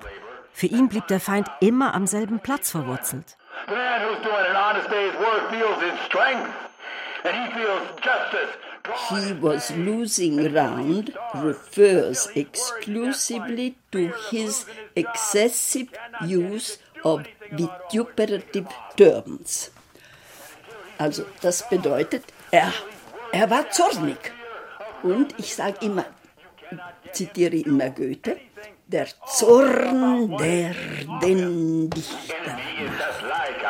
[0.52, 3.36] für ihn blieb der Feind immer am selben Platz verwurzelt.
[3.66, 6.50] The man who's doing an honest day's work feels his strength,
[7.24, 8.50] and he feels justice.
[9.10, 15.88] He was losing ground refers exclusively to his excessive
[16.26, 18.66] use of vituperative
[18.96, 19.70] terms.
[20.98, 22.72] Also das bedeutet, er,
[23.32, 24.32] er war zornig.
[25.02, 26.04] Und ich sage immer,
[27.12, 28.36] zitiere immer Goethe,
[28.86, 30.74] der Zorn, der
[31.22, 32.58] den Dichter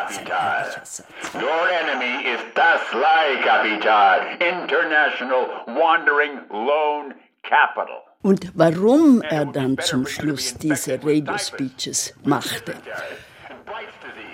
[0.07, 0.93] macht.
[1.34, 8.03] Your enemy is das Leihkapital, International Wandering Loan Capital.
[8.22, 12.74] Und warum er dann zum Schluss diese Radio-Speeches machte.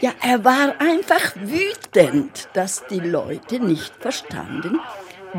[0.01, 4.81] Ja, er war einfach wütend, dass die Leute nicht verstanden,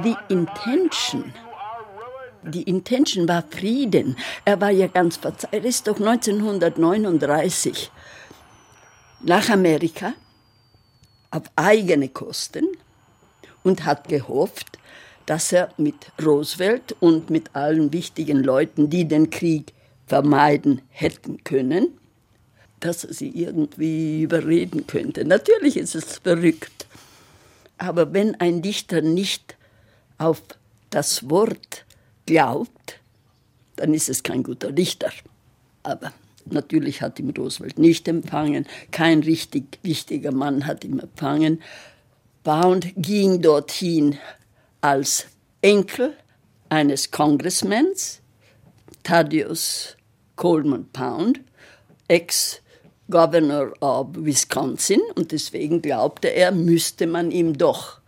[0.04, 1.34] die Intention
[2.44, 4.18] die Intention war Frieden.
[4.46, 5.54] Er war ja ganz verzeiht.
[5.54, 7.92] Er ist doch 1939
[9.22, 10.14] nach Amerika
[11.32, 12.66] auf eigene Kosten
[13.64, 14.78] und hat gehofft,
[15.26, 19.74] dass er mit Roosevelt und mit allen wichtigen Leuten, die den Krieg
[20.06, 22.00] vermeiden hätten können,
[22.80, 25.26] dass er sie irgendwie überreden könnte.
[25.26, 26.88] Natürlich ist es verrückt,
[27.78, 29.58] aber wenn ein Dichter nicht
[30.18, 30.42] auf
[30.90, 31.86] das Wort
[32.28, 33.00] glaubt,
[33.78, 35.12] dann ist es kein guter Dichter.
[35.82, 36.14] Aber
[36.46, 38.68] natürlich hat ihn Roosevelt nicht empfangen.
[38.92, 41.64] Kein richtig wichtiger Mann hat ihn empfangen.
[42.44, 44.18] Pound ging dorthin
[44.82, 45.26] als
[45.62, 46.16] Enkel
[46.70, 48.22] eines Congressmans,
[49.04, 49.98] Thaddeus
[50.36, 51.42] Coleman Pound,
[52.08, 55.02] Ex-Governor of Wisconsin.
[55.16, 58.00] Und deswegen glaubte er, müsste man ihm doch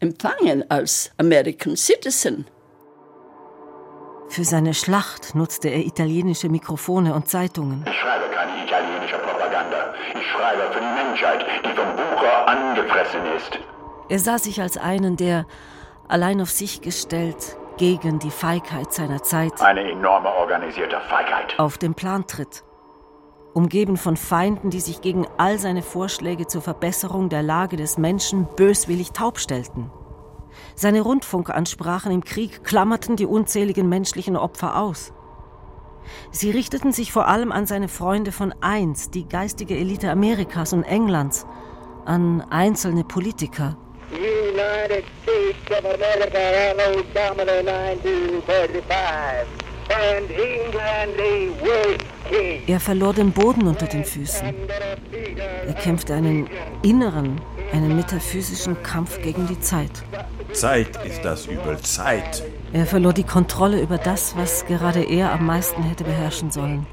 [0.00, 2.46] empfangen als American Citizen.
[4.28, 7.84] Für seine Schlacht nutzte er italienische Mikrofone und Zeitungen.
[7.88, 9.94] Ich schreibe keine italienische Propaganda.
[10.14, 13.58] Ich schreibe für die Menschheit, die vom Bucher angefressen ist.
[14.08, 15.46] Er sah sich als einen, der,
[16.08, 21.54] allein auf sich gestellt, gegen die Feigheit seiner Zeit Eine enorme organisierte Feigheit.
[21.58, 22.64] auf den Plan tritt.
[23.54, 28.46] Umgeben von Feinden, die sich gegen all seine Vorschläge zur Verbesserung der Lage des Menschen
[28.56, 29.90] böswillig taub stellten.
[30.74, 35.12] Seine Rundfunkansprachen im Krieg klammerten die unzähligen menschlichen Opfer aus.
[36.30, 40.82] Sie richteten sich vor allem an seine Freunde von einst, die geistige Elite Amerikas und
[40.84, 41.46] Englands,
[42.04, 43.76] an einzelne Politiker.
[44.10, 49.46] United States of America, Anno Domini 1945,
[49.90, 52.62] and England a world king.
[52.66, 54.54] Er verlor den Boden unter den Füßen.
[55.66, 56.48] Er kämpfte einen
[56.82, 57.38] inneren,
[57.72, 60.02] einen metaphysischen Kampf gegen die Zeit.
[60.58, 62.42] Zeit ist das Übel, Zeit.
[62.72, 66.84] Er verlor die Kontrolle über das, was gerade er am meisten hätte beherrschen sollen.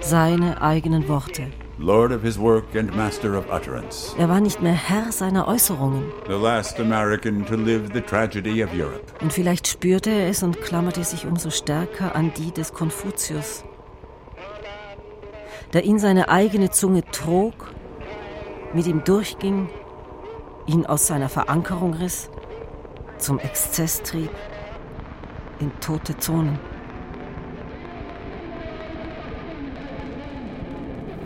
[0.00, 1.48] Seine eigenen Worte.
[1.76, 4.14] Lord of his work and master of utterance.
[4.18, 6.04] Er war nicht mehr Herr seiner Äußerungen.
[6.26, 9.02] The last American to live the tragedy of Europe.
[9.20, 13.62] Und vielleicht spürte er es und klammerte sich umso stärker an die des Konfuzius.
[15.72, 17.74] Da ihn seine eigene Zunge trug,
[18.72, 19.68] mit ihm durchging,
[20.66, 22.30] ihn aus seiner Verankerung riss,
[23.22, 24.30] zum Exzess trieb,
[25.60, 26.58] in tote Zonen.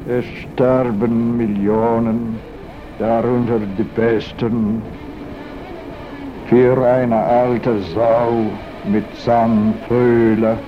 [0.07, 2.39] Es sterben Millionen,
[2.99, 4.83] darunter die Besten,
[6.49, 8.45] für eine alte Sau
[8.85, 10.59] mit Zahnpföhle,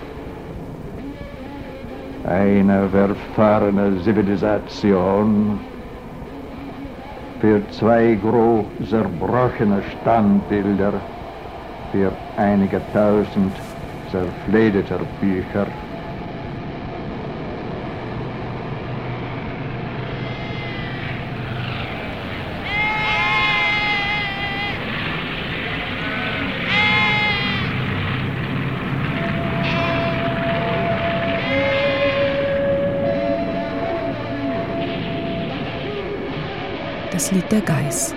[2.25, 5.61] eine verfahrene Zivilisation,
[7.41, 10.95] für zwei groß zerbrochene Standbilder,
[11.93, 13.53] für einige tausend
[14.11, 15.67] zerfledeter Bücher.
[37.11, 38.15] Das Lied der Geiß.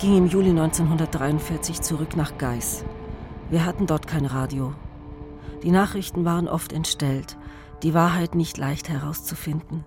[0.00, 2.86] Ging im Juli 1943 zurück nach Geiß.
[3.50, 4.74] Wir hatten dort kein Radio.
[5.62, 7.36] Die Nachrichten waren oft entstellt,
[7.82, 9.84] die Wahrheit nicht leicht herauszufinden.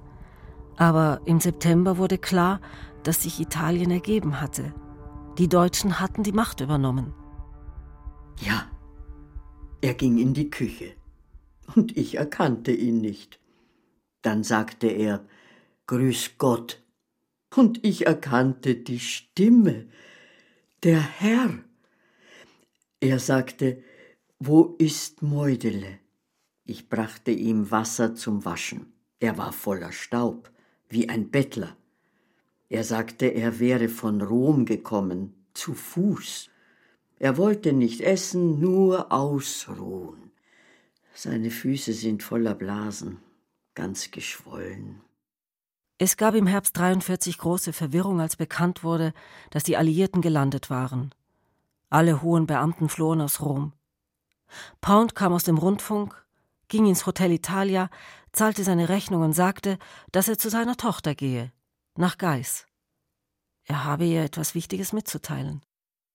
[0.77, 2.61] Aber im September wurde klar,
[3.01, 4.75] dass sich Italien ergeben hatte.
[5.39, 7.15] Die Deutschen hatten die Macht übernommen.
[8.39, 8.67] Ja,
[9.81, 10.93] er ging in die Küche
[11.75, 13.39] und ich erkannte ihn nicht.
[14.21, 15.25] Dann sagte er,
[15.87, 16.82] Grüß Gott,
[17.57, 19.87] und ich erkannte die Stimme,
[20.83, 21.59] der Herr.
[22.99, 23.83] Er sagte,
[24.39, 25.99] Wo ist Meudele?
[26.65, 28.93] Ich brachte ihm Wasser zum Waschen.
[29.19, 30.51] Er war voller Staub,
[30.89, 31.75] wie ein Bettler.
[32.69, 36.49] Er sagte, er wäre von Rom gekommen, zu Fuß.
[37.19, 40.31] Er wollte nicht essen, nur ausruhen.
[41.13, 43.19] Seine Füße sind voller Blasen,
[43.75, 45.01] ganz geschwollen.
[45.97, 49.13] Es gab im Herbst 43 große Verwirrung, als bekannt wurde,
[49.51, 51.13] dass die Alliierten gelandet waren.
[51.89, 53.73] Alle hohen Beamten flohen aus Rom.
[54.81, 56.25] Pound kam aus dem Rundfunk,
[56.67, 57.89] ging ins Hotel Italia,
[58.31, 59.77] zahlte seine Rechnung und sagte,
[60.11, 61.51] dass er zu seiner Tochter gehe
[61.95, 62.65] nach Geiß.
[63.65, 65.61] Er habe ihr etwas Wichtiges mitzuteilen.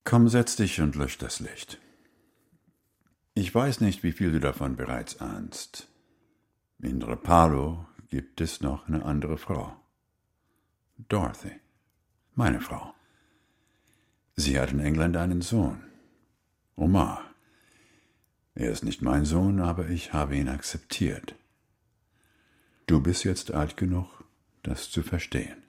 [0.04, 1.78] Komm, setz dich und lösch das Licht.
[3.34, 5.88] Ich weiß nicht, wie viel du davon bereits ahnst.
[6.80, 9.76] In Repalo gibt es noch eine andere Frau.
[11.08, 11.52] Dorothy,
[12.34, 12.94] meine Frau.
[14.36, 15.82] Sie hat in England einen Sohn,
[16.76, 17.24] Omar.
[18.54, 21.34] Er ist nicht mein Sohn, aber ich habe ihn akzeptiert.
[22.86, 24.24] Du bist jetzt alt genug,
[24.62, 25.62] das zu verstehen.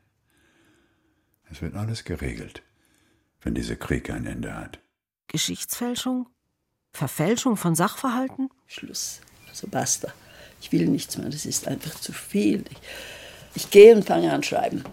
[1.52, 2.64] Es wird alles geregelt,
[3.42, 4.80] wenn dieser Krieg ein Ende hat.
[5.28, 6.28] Geschichtsfälschung?
[6.92, 8.50] Verfälschung von Sachverhalten?
[8.66, 9.22] Schluss.
[9.48, 10.14] Also basta.
[10.62, 12.64] Ich will nichts mehr, das ist einfach zu viel.
[12.70, 12.78] Ich,
[13.56, 14.84] ich gehe und fange an schreiben.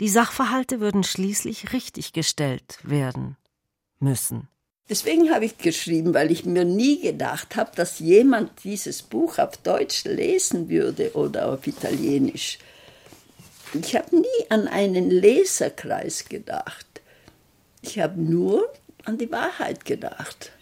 [0.00, 3.36] Die Sachverhalte würden schließlich richtiggestellt werden
[4.00, 4.48] müssen.
[4.88, 9.56] Deswegen habe ich geschrieben, weil ich mir nie gedacht habe, dass jemand dieses Buch auf
[9.58, 12.58] Deutsch lesen würde oder auf Italienisch.
[13.72, 16.86] Ich habe nie an einen Leserkreis gedacht.
[17.80, 18.68] Ich habe nur
[19.04, 20.52] an die Wahrheit gedacht.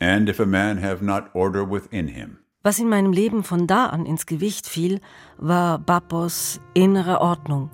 [0.00, 2.41] And if a man have not order within him.
[2.64, 5.00] Was in meinem Leben von da an ins Gewicht fiel,
[5.36, 7.70] war Bappos innere Ordnung.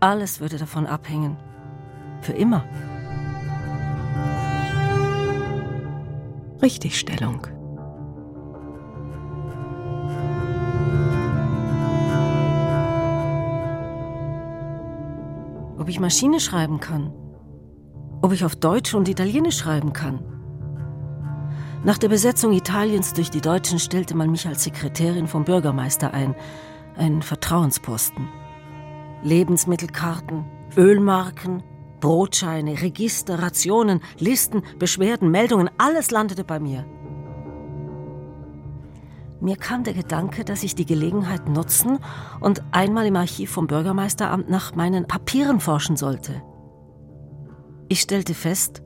[0.00, 1.38] Alles würde davon abhängen.
[2.20, 2.62] Für immer.
[6.60, 7.46] Richtigstellung.
[15.78, 17.14] Ob ich Maschine schreiben kann.
[18.20, 20.35] Ob ich auf Deutsch und Italienisch schreiben kann.
[21.86, 26.34] Nach der Besetzung Italiens durch die Deutschen stellte man mich als Sekretärin vom Bürgermeister ein,
[26.96, 28.28] ein Vertrauensposten.
[29.22, 30.44] Lebensmittelkarten,
[30.76, 31.62] Ölmarken,
[32.00, 36.84] Brotscheine, Register, Rationen, Listen, Beschwerden, Meldungen, alles landete bei mir.
[39.40, 42.00] Mir kam der Gedanke, dass ich die Gelegenheit nutzen
[42.40, 46.42] und einmal im Archiv vom Bürgermeisteramt nach meinen Papieren forschen sollte.
[47.88, 48.82] Ich stellte fest,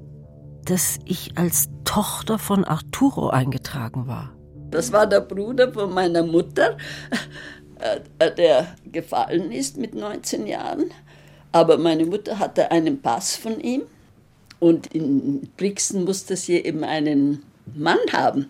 [0.65, 4.33] dass ich als Tochter von Arturo eingetragen war.
[4.71, 6.77] Das war der Bruder von meiner Mutter,
[8.19, 10.91] äh, der gefallen ist mit 19 Jahren.
[11.53, 13.83] Aber meine Mutter hatte einen Pass von ihm
[14.61, 17.43] und in Brixen musste sie eben einen
[17.75, 18.49] Mann haben.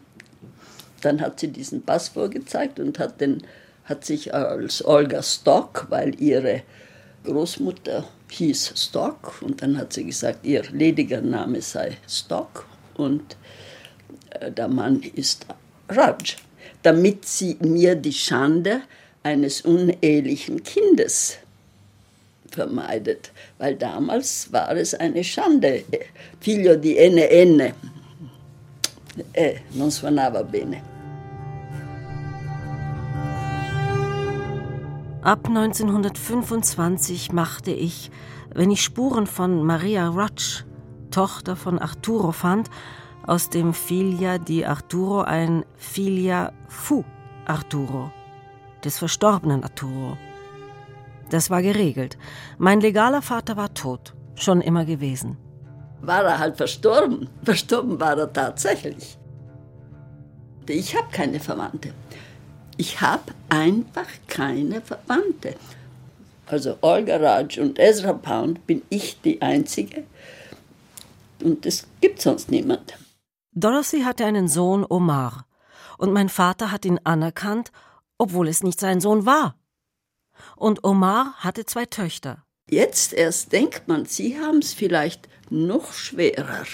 [1.00, 3.42] Dann hat sie diesen Pass vorgezeigt und hat, den,
[3.84, 6.62] hat sich als Olga Stock, weil ihre
[7.24, 13.36] Großmutter hieß Stock und dann hat sie gesagt, ihr lediger Name sei Stock und
[14.30, 15.46] äh, der Mann ist
[15.88, 16.36] Raj,
[16.82, 18.82] damit sie mir die Schande
[19.22, 21.38] eines unehelichen Kindes
[22.50, 25.84] vermeidet, weil damals war es eine Schande.
[26.40, 27.72] Figlio di NN.
[29.32, 30.99] Eh, non suonava bene.
[35.22, 38.10] Ab 1925 machte ich,
[38.54, 40.64] wenn ich Spuren von Maria Rutsch,
[41.10, 42.70] Tochter von Arturo, fand,
[43.26, 47.04] aus dem Filia di Arturo ein Filia fu
[47.44, 48.10] Arturo,
[48.82, 50.16] des verstorbenen Arturo.
[51.28, 52.16] Das war geregelt.
[52.56, 55.36] Mein legaler Vater war tot, schon immer gewesen.
[56.00, 57.28] War er halt verstorben.
[57.42, 59.18] Verstorben war er tatsächlich.
[60.66, 61.92] Ich habe keine Verwandte.
[62.80, 65.54] Ich habe einfach keine Verwandte.
[66.46, 70.04] Also Olga Raj und Ezra Pound bin ich die Einzige.
[71.44, 72.94] Und es gibt sonst niemand.
[73.52, 75.46] Dorothy hatte einen Sohn Omar.
[75.98, 77.70] Und mein Vater hat ihn anerkannt,
[78.16, 79.56] obwohl es nicht sein Sohn war.
[80.56, 82.46] Und Omar hatte zwei Töchter.
[82.70, 86.64] Jetzt erst denkt man, sie haben es vielleicht noch schwerer.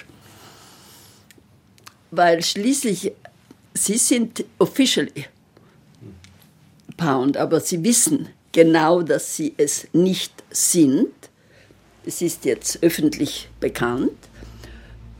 [2.12, 3.12] Weil schließlich,
[3.74, 5.26] sie sind officially
[6.96, 11.12] Pound, aber sie wissen genau, dass sie es nicht sind.
[12.04, 14.12] Es ist jetzt öffentlich bekannt.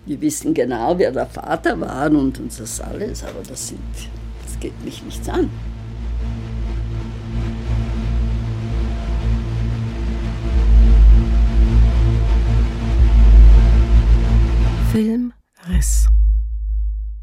[0.06, 3.80] Wir wissen genau, wer der Vater war und uns das alles, aber das, sind,
[4.44, 5.50] das geht mich nichts an.
[14.92, 15.32] Film
[15.68, 16.06] Riss.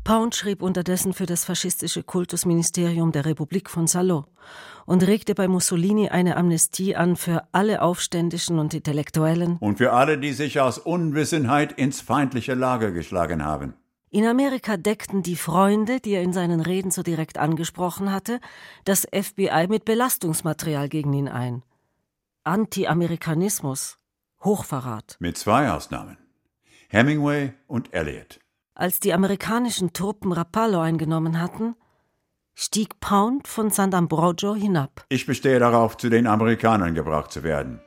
[0.04, 4.26] Pound schrieb unterdessen für das faschistische Kultusministerium der Republik von Salo
[4.86, 10.18] und regte bei Mussolini eine Amnestie an für alle Aufständischen und Intellektuellen und für alle,
[10.18, 13.76] die sich aus Unwissenheit ins feindliche Lager geschlagen haben.
[14.10, 18.40] In Amerika deckten die Freunde, die er in seinen Reden so direkt angesprochen hatte,
[18.84, 21.64] das FBI mit Belastungsmaterial gegen ihn ein.
[22.44, 23.98] Anti-Amerikanismus,
[24.44, 25.16] Hochverrat.
[25.20, 26.18] Mit zwei Ausnahmen.
[26.90, 28.43] Hemingway und Eliot.
[28.76, 31.76] Als die amerikanischen Truppen Rapallo eingenommen hatten,
[32.56, 35.06] stieg Pound von Sant'Ambrogio hinab.
[35.10, 37.82] Ich bestehe darauf, zu den Amerikanern gebracht zu werden.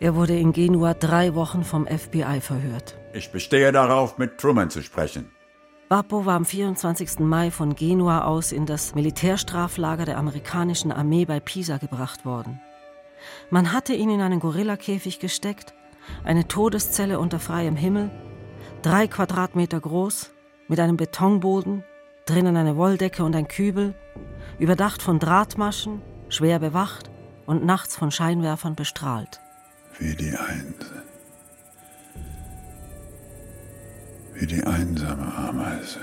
[0.00, 2.98] Er wurde in Genua drei Wochen vom FBI verhört.
[3.12, 5.30] Ich bestehe darauf, mit Truman zu sprechen.
[5.88, 7.20] Bappo war am 24.
[7.20, 12.60] Mai von Genua aus in das Militärstraflager der amerikanischen Armee bei Pisa gebracht worden.
[13.50, 15.72] Man hatte ihn in einen Gorillakäfig gesteckt,
[16.24, 18.10] eine Todeszelle unter freiem Himmel,
[18.82, 20.30] drei Quadratmeter groß,
[20.68, 21.84] mit einem Betonboden,
[22.26, 23.94] drinnen eine Wolldecke und ein Kübel,
[24.58, 27.10] überdacht von Drahtmaschen, schwer bewacht
[27.46, 29.40] und nachts von Scheinwerfern bestrahlt.
[29.98, 31.02] Wie die Einse.
[34.34, 36.00] Wie die einsame Ameise.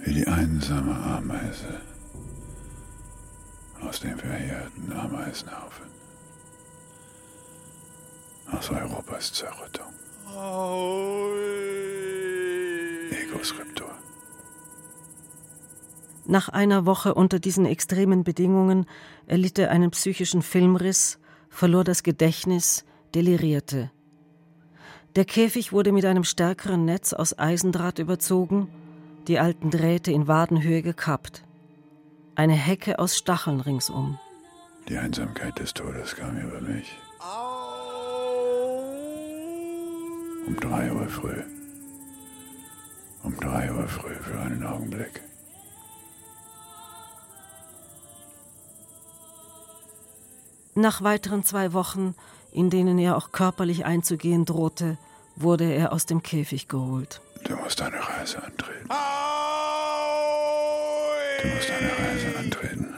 [0.00, 1.80] Wie die einsame Ameise
[3.80, 5.86] aus dem verheerten Ameisenhaufen.
[8.50, 9.92] Aus Europas Zerrüttung.
[13.10, 13.90] Ego Scriptor.
[16.26, 18.86] Nach einer Woche unter diesen extremen Bedingungen
[19.26, 21.18] erlitt er einen psychischen Filmriss,
[21.50, 23.90] verlor das Gedächtnis, delirierte.
[25.16, 28.68] Der Käfig wurde mit einem stärkeren Netz aus Eisendraht überzogen,
[29.28, 31.44] die alten Drähte in Wadenhöhe gekappt.
[32.34, 34.18] Eine Hecke aus Stacheln ringsum.
[34.88, 36.98] Die Einsamkeit des Todes kam über mich.
[40.46, 41.42] Um drei Uhr früh.
[43.22, 45.22] Um drei Uhr früh für einen Augenblick.
[50.74, 52.14] Nach weiteren zwei Wochen,
[52.52, 54.98] in denen er auch körperlich einzugehen drohte,
[55.36, 57.20] wurde er aus dem Käfig geholt.
[57.44, 58.88] Du musst eine Reise antreten.
[61.42, 62.94] Du musst eine Reise antreten.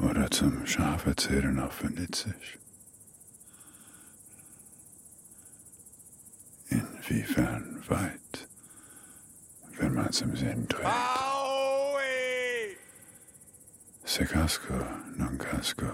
[0.00, 2.58] Oder zum Schaferzählen auf Phönizisch.
[7.06, 8.48] Inwiefern weit,
[9.76, 10.88] wenn man es im Sinn trägt.
[14.04, 14.74] Se casco,
[15.16, 15.86] non casco,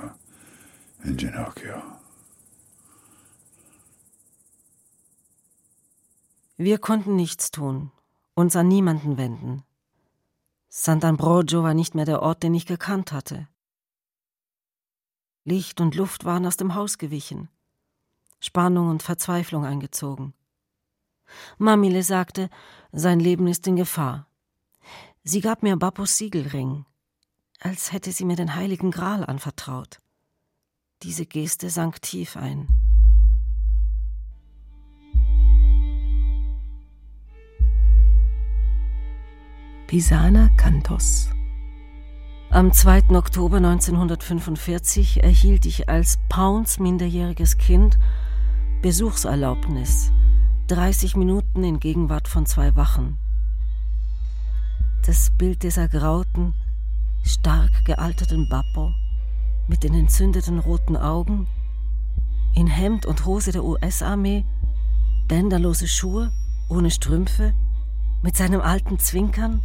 [1.03, 1.83] in ginocchio.
[6.57, 7.91] Wir konnten nichts tun,
[8.35, 9.65] uns an niemanden wenden.
[10.71, 13.49] Sant'Ambrogio war nicht mehr der Ort, den ich gekannt hatte.
[15.45, 17.49] Licht und Luft waren aus dem Haus gewichen,
[18.39, 20.35] Spannung und Verzweiflung eingezogen.
[21.59, 22.51] Mamile sagte,
[22.93, 24.27] sein Leben ist in Gefahr.
[25.23, 26.87] Sie gab mir Bappos Siegelring,
[27.61, 30.01] als hätte sie mir den heiligen Gral anvertraut.
[31.03, 32.69] Diese Geste sank tief ein.
[39.87, 41.31] Pisana Cantos.
[42.51, 43.11] Am 2.
[43.11, 47.99] Oktober 1945 erhielt ich als Pounds minderjähriges Kind
[48.83, 50.13] Besuchserlaubnis,
[50.71, 53.19] 30 Minuten in Gegenwart von zwei Wachen.
[55.05, 56.55] Das Bild dieser grauten,
[57.25, 58.93] stark gealterten Bappo
[59.67, 61.49] mit den entzündeten roten Augen,
[62.55, 64.45] in Hemd und Hose der US-Armee,
[65.27, 66.31] bänderlose Schuhe,
[66.69, 67.53] ohne Strümpfe,
[68.23, 69.63] mit seinem alten Zwinkern,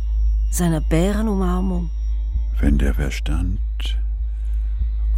[0.49, 1.91] seiner Bärenumarmung.
[2.59, 3.59] Wenn der Verstand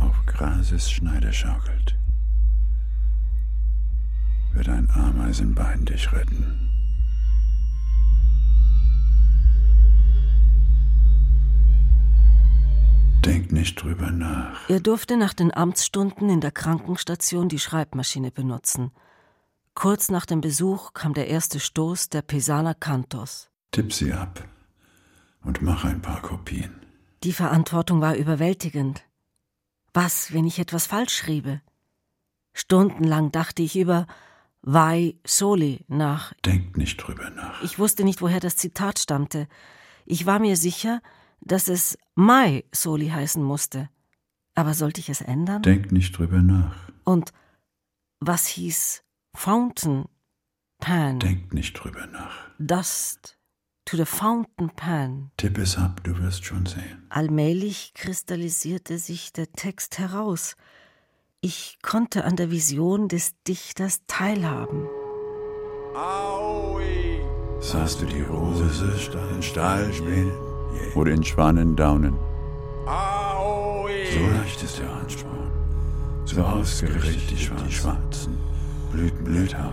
[0.01, 1.97] auf Grases Schneide schaukelt,
[4.57, 6.67] wird ein Ameisenbein dich retten.
[13.23, 14.67] Denk nicht drüber nach.
[14.67, 18.91] Er durfte nach den Amtsstunden in der Krankenstation die Schreibmaschine benutzen.
[19.75, 23.49] Kurz nach dem Besuch kam der erste Stoß der Pesana Cantos.
[23.71, 24.43] Tipp sie ab
[25.43, 26.73] und mach ein paar Kopien.
[27.23, 29.03] Die Verantwortung war überwältigend.
[29.93, 31.61] Was, wenn ich etwas falsch schriebe?
[32.53, 34.07] Stundenlang dachte ich über
[34.61, 36.33] Vai Soli nach.
[36.45, 37.63] Denk nicht drüber nach.
[37.63, 39.47] Ich wusste nicht, woher das Zitat stammte.
[40.05, 41.01] Ich war mir sicher,
[41.41, 43.89] dass es Mai Soli heißen musste.
[44.55, 45.61] Aber sollte ich es ändern?
[45.61, 46.75] Denk nicht drüber nach.
[47.03, 47.31] Und
[48.19, 49.03] was hieß
[49.35, 50.05] Fountain
[50.79, 51.19] Pan?
[51.19, 52.49] Denk nicht drüber nach.
[52.57, 53.37] Dust
[53.85, 55.31] to the Fountain Pan.
[55.37, 57.05] Tipp es ab, du wirst schon sehen.
[57.09, 60.55] Allmählich kristallisierte sich der Text heraus.
[61.49, 64.85] Ich konnte an der Vision des Dichters teilhaben.
[67.61, 68.69] Sahst du die Rose
[69.33, 70.33] in Stahl spielen?
[70.93, 72.17] Oder in Schwanendaunen?
[72.85, 75.49] So leicht ist der Ansporn.
[76.25, 78.37] So ausgerichtet die Schwarzen.
[78.91, 79.71] Blüten Blütenblätter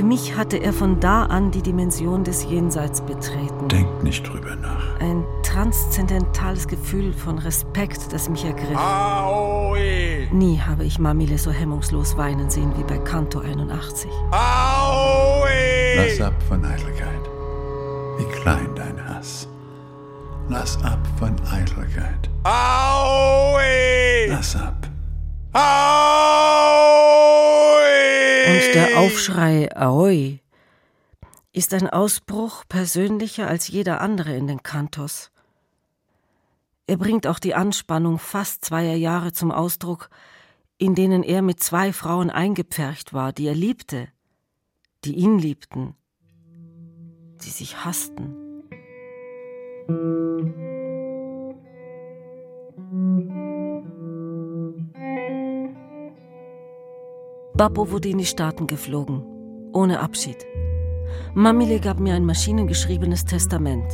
[0.00, 3.68] Für mich hatte er von da an die Dimension des Jenseits betreten.
[3.68, 4.98] Denk nicht drüber nach.
[4.98, 8.80] Ein transzendentales Gefühl von Respekt, das mich ergriff.
[10.32, 14.10] Nie habe ich Mamile so hemmungslos weinen sehen wie bei Canto 81.
[15.96, 17.20] Lass ab von Eitelkeit.
[18.16, 19.48] Wie klein dein Hass.
[20.48, 22.30] Lass ab von Eitelkeit.
[24.30, 24.88] Lass ab.
[25.52, 27.49] Und
[28.74, 30.40] der Aufschrei Aoi
[31.52, 35.30] ist ein Ausbruch persönlicher als jeder andere in den Kantos.
[36.86, 40.10] Er bringt auch die Anspannung fast zweier Jahre zum Ausdruck,
[40.78, 44.08] in denen er mit zwei Frauen eingepfercht war, die er liebte,
[45.04, 45.94] die ihn liebten,
[47.44, 48.36] die sich hassten.
[57.60, 59.22] Bappo wurde in die Staaten geflogen,
[59.74, 60.46] ohne Abschied.
[61.34, 63.84] Mamile gab mir ein maschinengeschriebenes Testament.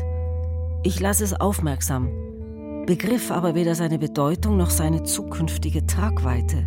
[0.84, 6.64] Ich las es aufmerksam, begriff aber weder seine Bedeutung noch seine zukünftige Tragweite.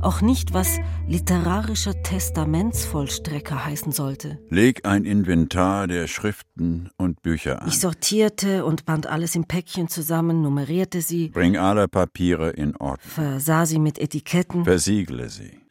[0.00, 4.40] Auch nicht, was literarischer Testamentsvollstrecker heißen sollte.
[4.50, 7.68] Leg ein Inventar der Schriften und Bücher an.
[7.68, 11.28] Ich sortierte und band alles in Päckchen zusammen, nummerierte sie.
[11.28, 12.98] Bring alle Papiere in Ordnung.
[13.08, 14.64] Versah sie mit Etiketten.
[14.64, 15.61] Versiegle sie.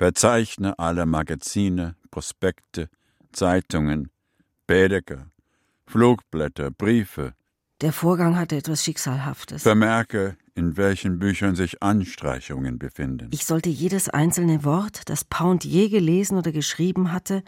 [0.00, 2.88] Verzeichne alle Magazine, Prospekte,
[3.32, 4.08] Zeitungen,
[4.66, 5.26] Bädeker,
[5.86, 7.34] Flugblätter, Briefe.
[7.82, 9.62] Der Vorgang hatte etwas Schicksalhaftes.
[9.62, 13.28] Vermerke, in welchen Büchern sich Anstreichungen befinden.
[13.30, 17.42] Ich sollte jedes einzelne Wort, das Pound je gelesen oder geschrieben hatte,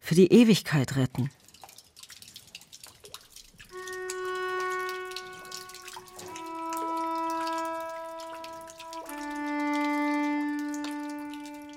[0.00, 1.30] für die Ewigkeit retten.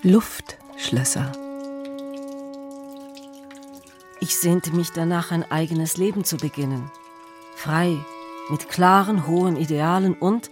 [0.06, 1.32] Luftschlösser.
[4.20, 6.92] Ich sehnte mich danach, ein eigenes Leben zu beginnen.
[7.56, 7.98] Frei,
[8.52, 10.52] mit klaren, hohen Idealen und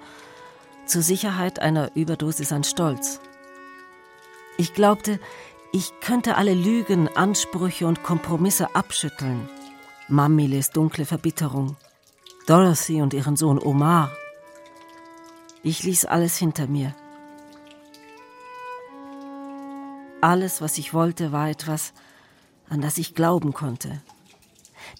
[0.87, 3.19] zur Sicherheit einer Überdosis an Stolz.
[4.57, 5.19] Ich glaubte,
[5.71, 9.47] ich könnte alle Lügen, Ansprüche und Kompromisse abschütteln.
[10.07, 11.77] Mamiles dunkle Verbitterung,
[12.47, 14.11] Dorothy und ihren Sohn Omar.
[15.61, 16.95] Ich ließ alles hinter mir.
[20.23, 21.91] Alles, was ich wollte, war etwas,
[22.69, 24.01] an das ich glauben konnte.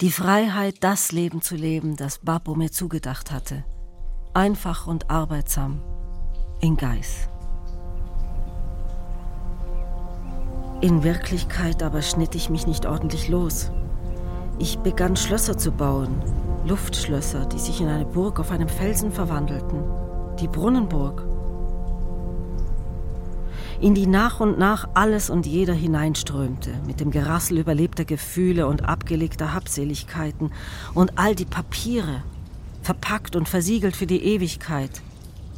[0.01, 3.63] Die Freiheit, das Leben zu leben, das Babo mir zugedacht hatte.
[4.33, 5.81] Einfach und arbeitsam.
[6.59, 7.29] In Geis.
[10.81, 13.71] In Wirklichkeit aber schnitt ich mich nicht ordentlich los.
[14.59, 16.21] Ich begann Schlösser zu bauen,
[16.65, 19.85] Luftschlösser, die sich in eine Burg auf einem Felsen verwandelten,
[20.41, 21.32] die Brunnenburg
[23.83, 28.85] in die nach und nach alles und jeder hineinströmte, mit dem Gerassel überlebter Gefühle und
[28.85, 30.53] abgelegter Habseligkeiten
[30.93, 32.23] und all die Papiere,
[32.81, 35.01] verpackt und versiegelt für die Ewigkeit,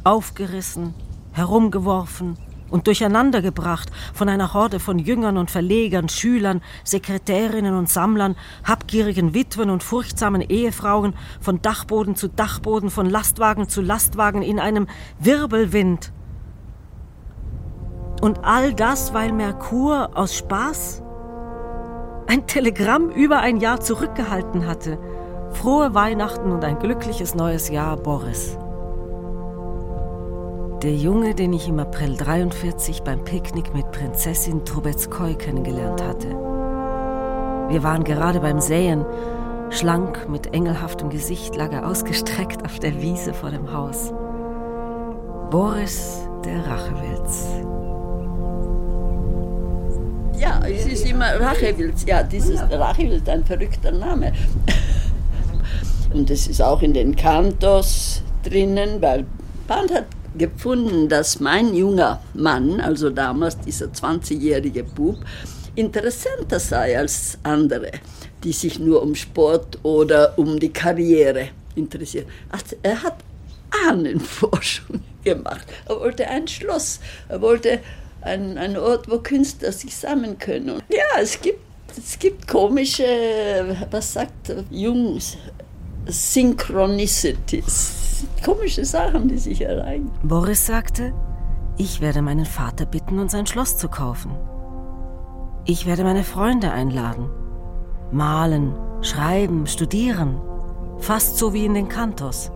[0.02, 0.92] aufgerissen,
[1.34, 2.36] herumgeworfen
[2.68, 8.34] und durcheinandergebracht von einer Horde von Jüngern und Verlegern, Schülern, Sekretärinnen und Sammlern,
[8.64, 14.88] habgierigen Witwen und furchtsamen Ehefrauen, von Dachboden zu Dachboden, von Lastwagen zu Lastwagen in einem
[15.20, 16.10] Wirbelwind
[18.20, 21.02] und all das, weil Merkur aus Spaß
[22.26, 24.98] ein Telegramm über ein Jahr zurückgehalten hatte.
[25.52, 28.58] Frohe Weihnachten und ein glückliches neues Jahr, Boris.
[30.82, 36.28] Der Junge, den ich im April 43 beim Picknick mit Prinzessin Trubetskoi kennengelernt hatte.
[37.68, 39.04] Wir waren gerade beim Säen.
[39.70, 44.12] Schlank, mit engelhaftem Gesicht lag er ausgestreckt auf der Wiese vor dem Haus.
[45.50, 47.46] Boris der Rachewilz.
[50.38, 52.04] Ja, es ist immer Rachewilz.
[52.06, 54.32] Ja, dieses Rachewilz, ein verrückter Name.
[56.12, 59.26] Und es ist auch in den Kantos drinnen, weil
[59.66, 60.06] Band hat
[60.36, 65.18] gefunden, dass mein junger Mann, also damals dieser 20-jährige Bub,
[65.74, 67.92] interessanter sei als andere,
[68.44, 72.26] die sich nur um Sport oder um die Karriere interessieren.
[72.50, 73.16] Also er hat
[73.88, 75.66] Ahnenforschung gemacht.
[75.88, 77.80] Er wollte ein Schloss, er wollte
[78.26, 80.82] ein, ein Ort, wo Künstler sich sammeln können.
[80.88, 81.60] Ja, es gibt,
[81.96, 85.36] es gibt komische, was sagt Jungs,
[86.06, 90.12] Synchronicities, komische Sachen, die sich ereignen.
[90.22, 91.14] Boris sagte,
[91.78, 94.30] ich werde meinen Vater bitten, uns ein Schloss zu kaufen.
[95.64, 97.28] Ich werde meine Freunde einladen.
[98.12, 98.72] Malen,
[99.02, 100.40] schreiben, studieren.
[100.98, 102.50] Fast so wie in den Kantos.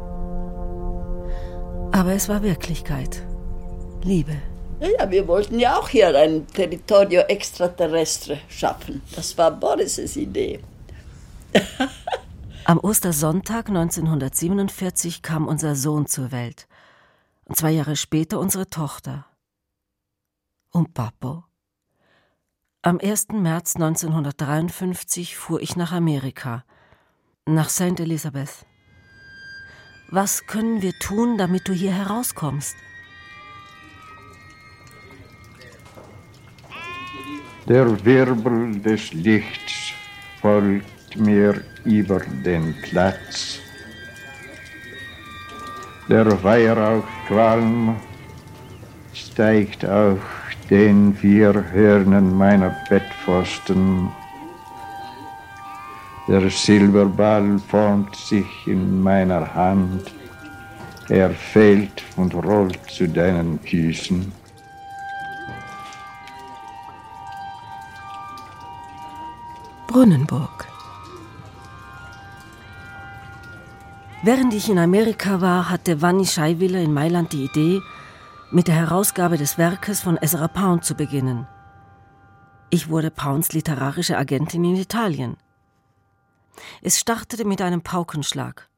[1.93, 3.27] Aber es war Wirklichkeit.
[4.03, 4.37] Liebe.
[4.81, 9.03] Ja, wir wollten ja auch hier ein Territorio extraterrestre schaffen.
[9.15, 10.61] Das war Boris' Idee.
[12.65, 16.67] Am Ostersonntag 1947 kam unser Sohn zur Welt.
[17.45, 19.27] Und zwei Jahre später unsere Tochter.
[20.71, 21.45] Und Papo?
[22.83, 23.29] Am 1.
[23.33, 26.65] März 1953 fuhr ich nach Amerika,
[27.45, 28.01] nach St.
[28.01, 28.65] Elizabeth.
[30.11, 32.75] Was können wir tun, damit du hier herauskommst?
[37.71, 39.93] Der Wirbel des Lichts
[40.41, 43.61] folgt mir über den Platz.
[46.09, 47.95] Der Weihrauchqualm
[49.15, 50.19] steigt auf
[50.69, 54.09] den vier Hörnern meiner Bettpfosten.
[56.27, 60.13] Der Silberball formt sich in meiner Hand.
[61.09, 64.40] Er fällt und rollt zu deinen Füßen.
[69.91, 70.69] Brunnenburg.
[74.23, 77.81] Während ich in Amerika war, hatte Vanni Scheiwiller in Mailand die Idee,
[78.53, 81.49] mit der Herausgabe des Werkes von Ezra Pound zu beginnen.
[82.71, 85.37] Ich wurde Pounds literarische Agentin in Italien.
[86.83, 88.69] Es startete mit einem Paukenschlag.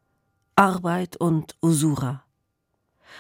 [0.57, 2.25] Arbeit und Usura.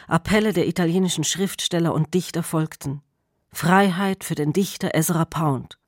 [0.08, 3.02] Appelle der italienischen Schriftsteller und Dichter folgten.
[3.52, 5.81] Freiheit für den Dichter Ezra Pound.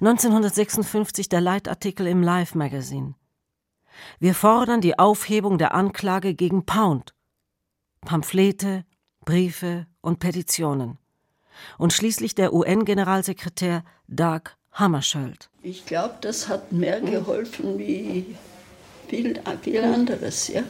[0.00, 3.14] 1956 der Leitartikel im Life Magazine.
[4.18, 7.14] Wir fordern die Aufhebung der Anklage gegen Pound.
[8.02, 8.84] Pamphlete,
[9.24, 10.98] Briefe und Petitionen.
[11.78, 15.48] Und schließlich der UN-Generalsekretär Doug Hammarskjöld.
[15.62, 18.36] Ich glaube, das hat mehr geholfen wie
[19.08, 20.48] viel, viel anderes.
[20.48, 20.62] Ja?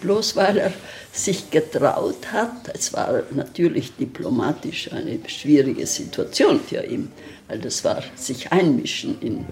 [0.00, 0.72] Bloß weil er
[1.12, 2.68] sich getraut hat.
[2.74, 7.12] Es war natürlich diplomatisch eine schwierige Situation für ihn,
[7.48, 9.46] weil das war sich einmischen in.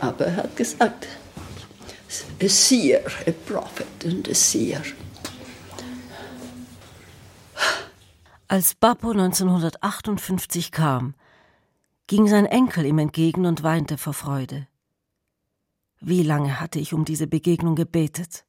[0.00, 1.06] Aber er hat gesagt,
[2.42, 4.82] a seer, a prophet and a seer.
[8.48, 11.14] Als Bappo 1958 kam,
[12.06, 14.66] ging sein Enkel ihm entgegen und weinte vor Freude.
[16.00, 18.44] Wie lange hatte ich um diese Begegnung gebetet?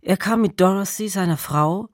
[0.00, 1.88] Er kam mit Dorothy, seiner Frau,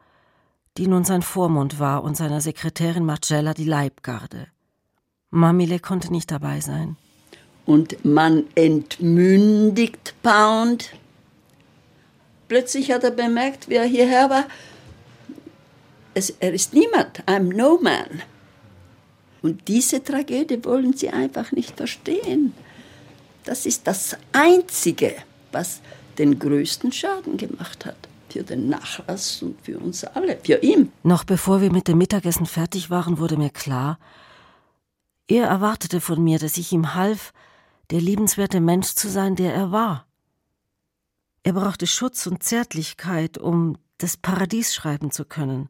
[0.78, 4.46] die nun sein Vormund war, und seiner Sekretärin Marcella die Leibgarde.
[5.32, 6.96] Mamile konnte nicht dabei sein.
[7.64, 10.90] Und man entmündigt Pound.
[12.48, 14.44] Plötzlich hat er bemerkt, wie er hierher war,
[16.14, 18.22] es, er ist niemand, I'm no man.
[19.40, 22.52] Und diese Tragödie wollen sie einfach nicht verstehen.
[23.44, 25.14] Das ist das Einzige,
[25.50, 25.80] was
[26.18, 27.96] den größten Schaden gemacht hat.
[28.28, 30.92] Für den Nachlass und für uns alle, für ihn.
[31.02, 33.98] Noch bevor wir mit dem Mittagessen fertig waren, wurde mir klar,
[35.28, 37.32] er erwartete von mir, dass ich ihm half,
[37.90, 40.06] der liebenswerte Mensch zu sein, der er war.
[41.42, 45.68] Er brauchte Schutz und Zärtlichkeit, um das Paradies schreiben zu können.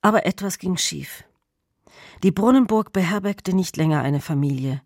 [0.00, 1.24] Aber etwas ging schief.
[2.22, 4.80] Die Brunnenburg beherbergte nicht länger eine Familie.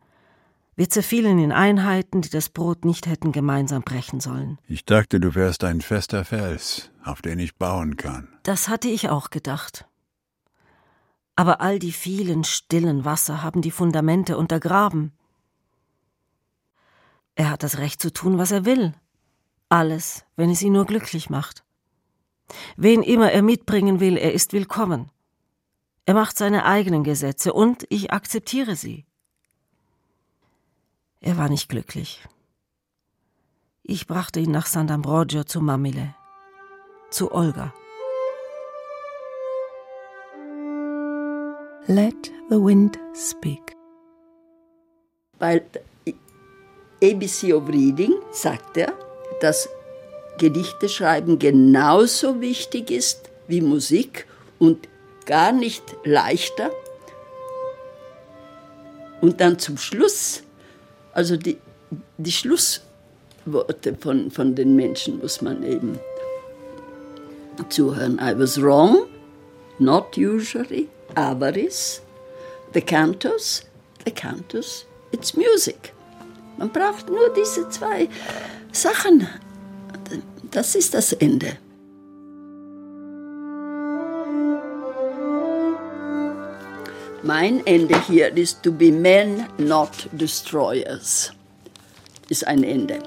[0.77, 4.59] Wir zerfielen in Einheiten, die das Brot nicht hätten gemeinsam brechen sollen.
[4.67, 8.29] Ich dachte, du wärst ein fester Fels, auf den ich bauen kann.
[8.45, 9.87] Das hatte ich auch gedacht.
[11.41, 15.11] Aber all die vielen stillen Wasser haben die Fundamente untergraben.
[17.35, 18.93] Er hat das Recht zu tun, was er will.
[19.71, 21.65] Alles, wenn es ihn nur glücklich macht.
[22.77, 25.11] Wen immer er mitbringen will, er ist willkommen.
[26.05, 29.07] Er macht seine eigenen Gesetze und ich akzeptiere sie.
[31.21, 32.23] Er war nicht glücklich.
[33.83, 36.15] Ich brachte ihn nach Sant'Ambrogio zu Mamile,
[37.11, 37.73] zu Olga.
[41.91, 43.75] Let the wind speak.
[45.41, 45.61] Bei
[47.03, 48.93] ABC of Reading sagt er,
[49.41, 49.69] dass
[50.39, 54.27] Gedichte schreiben genauso wichtig ist wie Musik
[54.61, 54.87] und
[55.27, 56.71] gar nicht leichter.
[59.21, 60.45] Und dann zum Schluss,
[61.13, 61.59] also die,
[62.19, 65.99] die Schlussworte von, von den Menschen muss man eben
[67.69, 68.21] zuhören.
[68.23, 69.09] I was wrong,
[69.81, 72.01] not usually, avarice,
[72.73, 73.65] the cantos,
[74.05, 75.93] the cantos, it's music.
[76.59, 78.09] Man braucht nur diese zwei
[78.73, 79.27] Sachen.
[80.51, 81.57] Das ist das Ende.
[87.23, 91.33] Mein Ende hier ist to be men, not destroyers.
[92.29, 92.99] Ist ein Ende.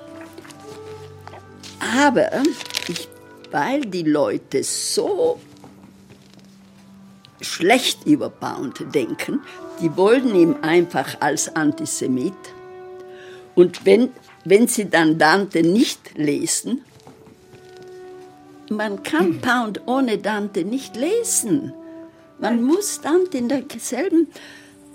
[1.80, 2.32] Aber
[2.88, 3.08] ich,
[3.52, 5.40] weil die Leute so
[7.44, 9.42] schlecht über Pound denken,
[9.82, 12.34] die wollen ihn einfach als Antisemit.
[13.56, 14.10] Und wenn,
[14.46, 16.84] wenn sie dann Dante nicht lesen,
[18.70, 21.74] man kann Pound ohne Dante nicht lesen.
[22.40, 24.28] Man muss Dante in derselben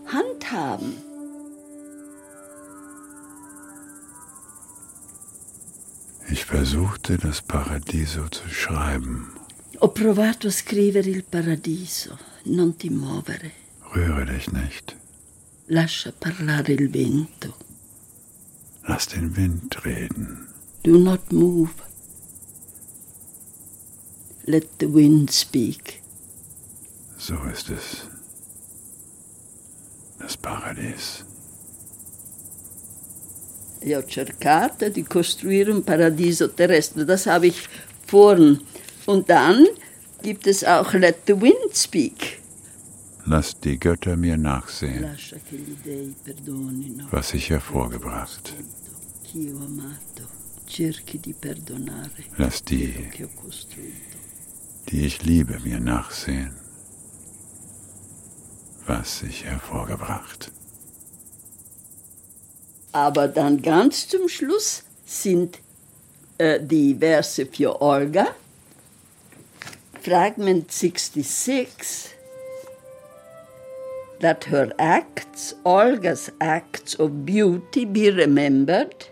[0.06, 0.96] Hand haben.
[6.30, 9.37] Ich versuchte, das Paradiso zu schreiben.
[9.80, 13.52] Ho provato a scrivere il paradiso, non ti muovere.
[13.92, 14.96] Rühre dich nicht.
[15.66, 17.54] Lascia parlare il vento.
[18.88, 20.48] Lass den Wind reden.
[20.82, 21.70] Do not move.
[24.46, 26.02] Let the wind speak.
[27.16, 28.08] So ist es.
[30.18, 31.24] Das Paradies.
[33.80, 37.04] Ich habe cercato di costruire un paradiso terrestre.
[37.04, 37.68] Das habe ich
[38.06, 38.60] vorhin.
[39.08, 39.66] Und dann
[40.22, 42.42] gibt es auch Let the Wind Speak.
[43.24, 45.16] Lass die Götter mir nachsehen,
[47.10, 48.52] was ich hervorgebracht.
[52.36, 52.94] Lass die,
[54.90, 56.54] die ich liebe, mir nachsehen,
[58.86, 60.52] was ich hervorgebracht.
[62.92, 65.60] Aber dann ganz zum Schluss sind
[66.36, 68.26] äh, die Verse für Olga.
[70.00, 72.14] Fragment 66
[74.20, 79.08] that her acts, Olga's acts of beauty, be remembered.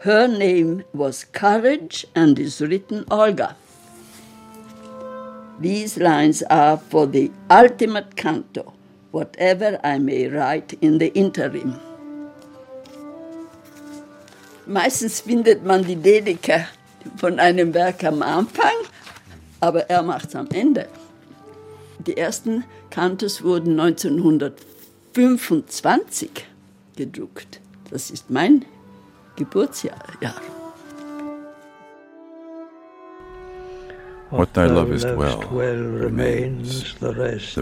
[0.00, 3.56] Her name was Courage and is written Olga.
[5.58, 8.74] These lines are for the ultimate canto,
[9.10, 11.80] whatever I may write in the interim.
[14.66, 16.66] Meistens findet man die Dediker
[17.16, 18.74] von einem Werk am Anfang,
[19.60, 20.88] aber er macht es am Ende.
[21.98, 26.46] Die ersten Kantos wurden 1925
[26.96, 27.60] gedruckt.
[27.90, 28.64] Das ist mein
[29.36, 29.96] Geburtsjahr.
[34.30, 37.56] What thou lovest well remains, the rest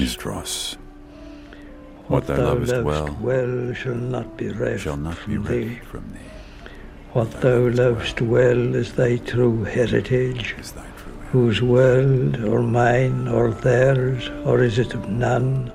[0.00, 0.76] is dross.
[2.08, 2.82] What thou lovest
[3.20, 5.78] well shall not be reft shall not be from reft thee.
[5.88, 6.18] from thee.
[7.12, 10.56] What thou lovest well is thy true heritage,
[11.32, 15.70] whose world, or mine, or theirs, or is it of none?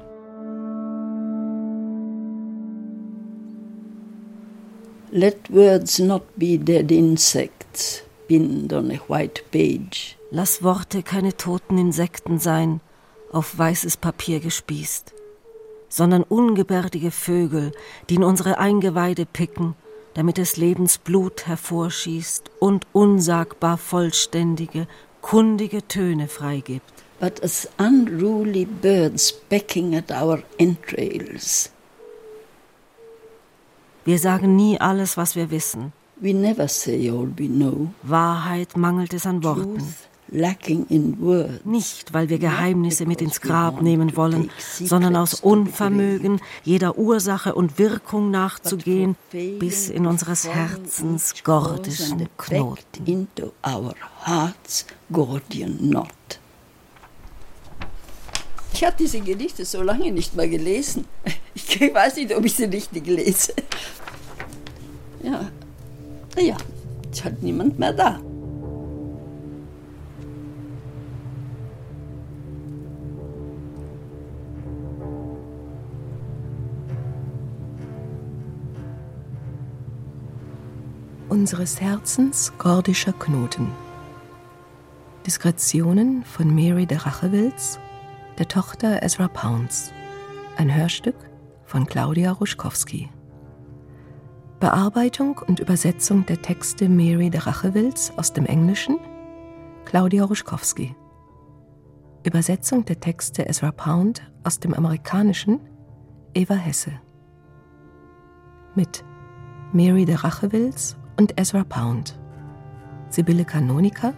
[5.12, 10.18] Let words not be dead insects pinned on a white page.
[10.32, 12.82] Lass Worte keine toten Insekten sein,
[13.32, 15.14] auf weißes Papier gespießt,
[15.88, 17.74] sondern ungebärdige Vögel,
[18.10, 19.76] die in unsere Eingeweide picken,
[20.16, 24.88] damit des Lebens Blut hervorschießt und unsagbar vollständige,
[25.24, 26.94] kundige Töne freigibt.
[27.20, 31.72] But as unruly birds pecking at our entrails.
[34.06, 35.94] Wir sagen nie alles, was wir wissen.
[36.18, 37.94] We never say all we know.
[38.04, 39.80] Wahrheit mangelt es an Worten.
[39.80, 40.08] Words.
[40.34, 47.78] Nicht, weil wir Geheimnisse mit ins Grab nehmen wollen, sondern aus Unvermögen, jeder Ursache und
[47.78, 53.28] Wirkung nachzugehen, bis in unseres Herzens gordischen Knoten.
[58.74, 61.06] Ich habe diese Gedichte so lange nicht mehr gelesen.
[61.54, 63.54] Ich weiß nicht, ob ich sie richtig lese.
[65.22, 65.48] Ja,
[66.36, 66.58] naja,
[67.12, 68.20] ist halt niemand mehr da.
[81.34, 83.72] Unseres Herzens gordischer Knoten.
[85.26, 87.80] Diskretionen von Mary de Rachewils,
[88.38, 89.92] der Tochter Ezra Pounds.
[90.58, 91.16] Ein Hörstück
[91.66, 93.10] von Claudia Ruschkowski.
[94.60, 99.00] Bearbeitung und Übersetzung der Texte Mary de Rachewils aus dem Englischen
[99.86, 100.96] Claudia Ruschkowski.
[102.24, 105.62] Übersetzung der Texte Ezra Pound aus dem Amerikanischen
[106.36, 106.92] Eva Hesse.
[108.76, 109.04] Mit
[109.72, 112.20] Mary de Rachewils und Ezra Pound,
[113.10, 114.14] Sibylle Kanonika,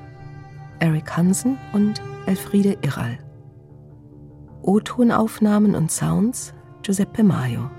[0.79, 3.17] Eric Hansen und Elfriede Irral.
[4.61, 7.69] O-Tonaufnahmen und Sounds Giuseppe Maio.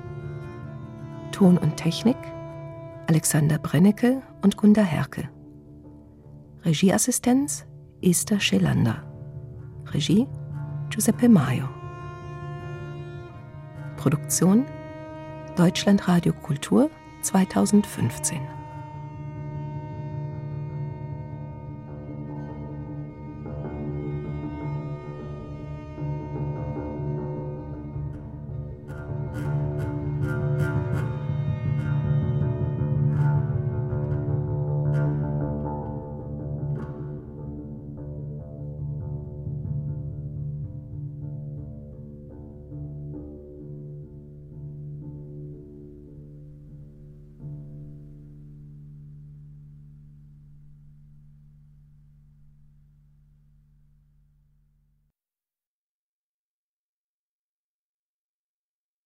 [1.32, 2.16] Ton und Technik
[3.08, 5.28] Alexander Brennecke und Gunda Herke.
[6.64, 7.66] Regieassistenz
[8.02, 9.02] Esther Schelander.
[9.92, 10.26] Regie
[10.90, 11.68] Giuseppe Maio.
[13.96, 14.66] Produktion
[15.56, 16.90] Deutschlandradio Kultur
[17.22, 18.55] 2015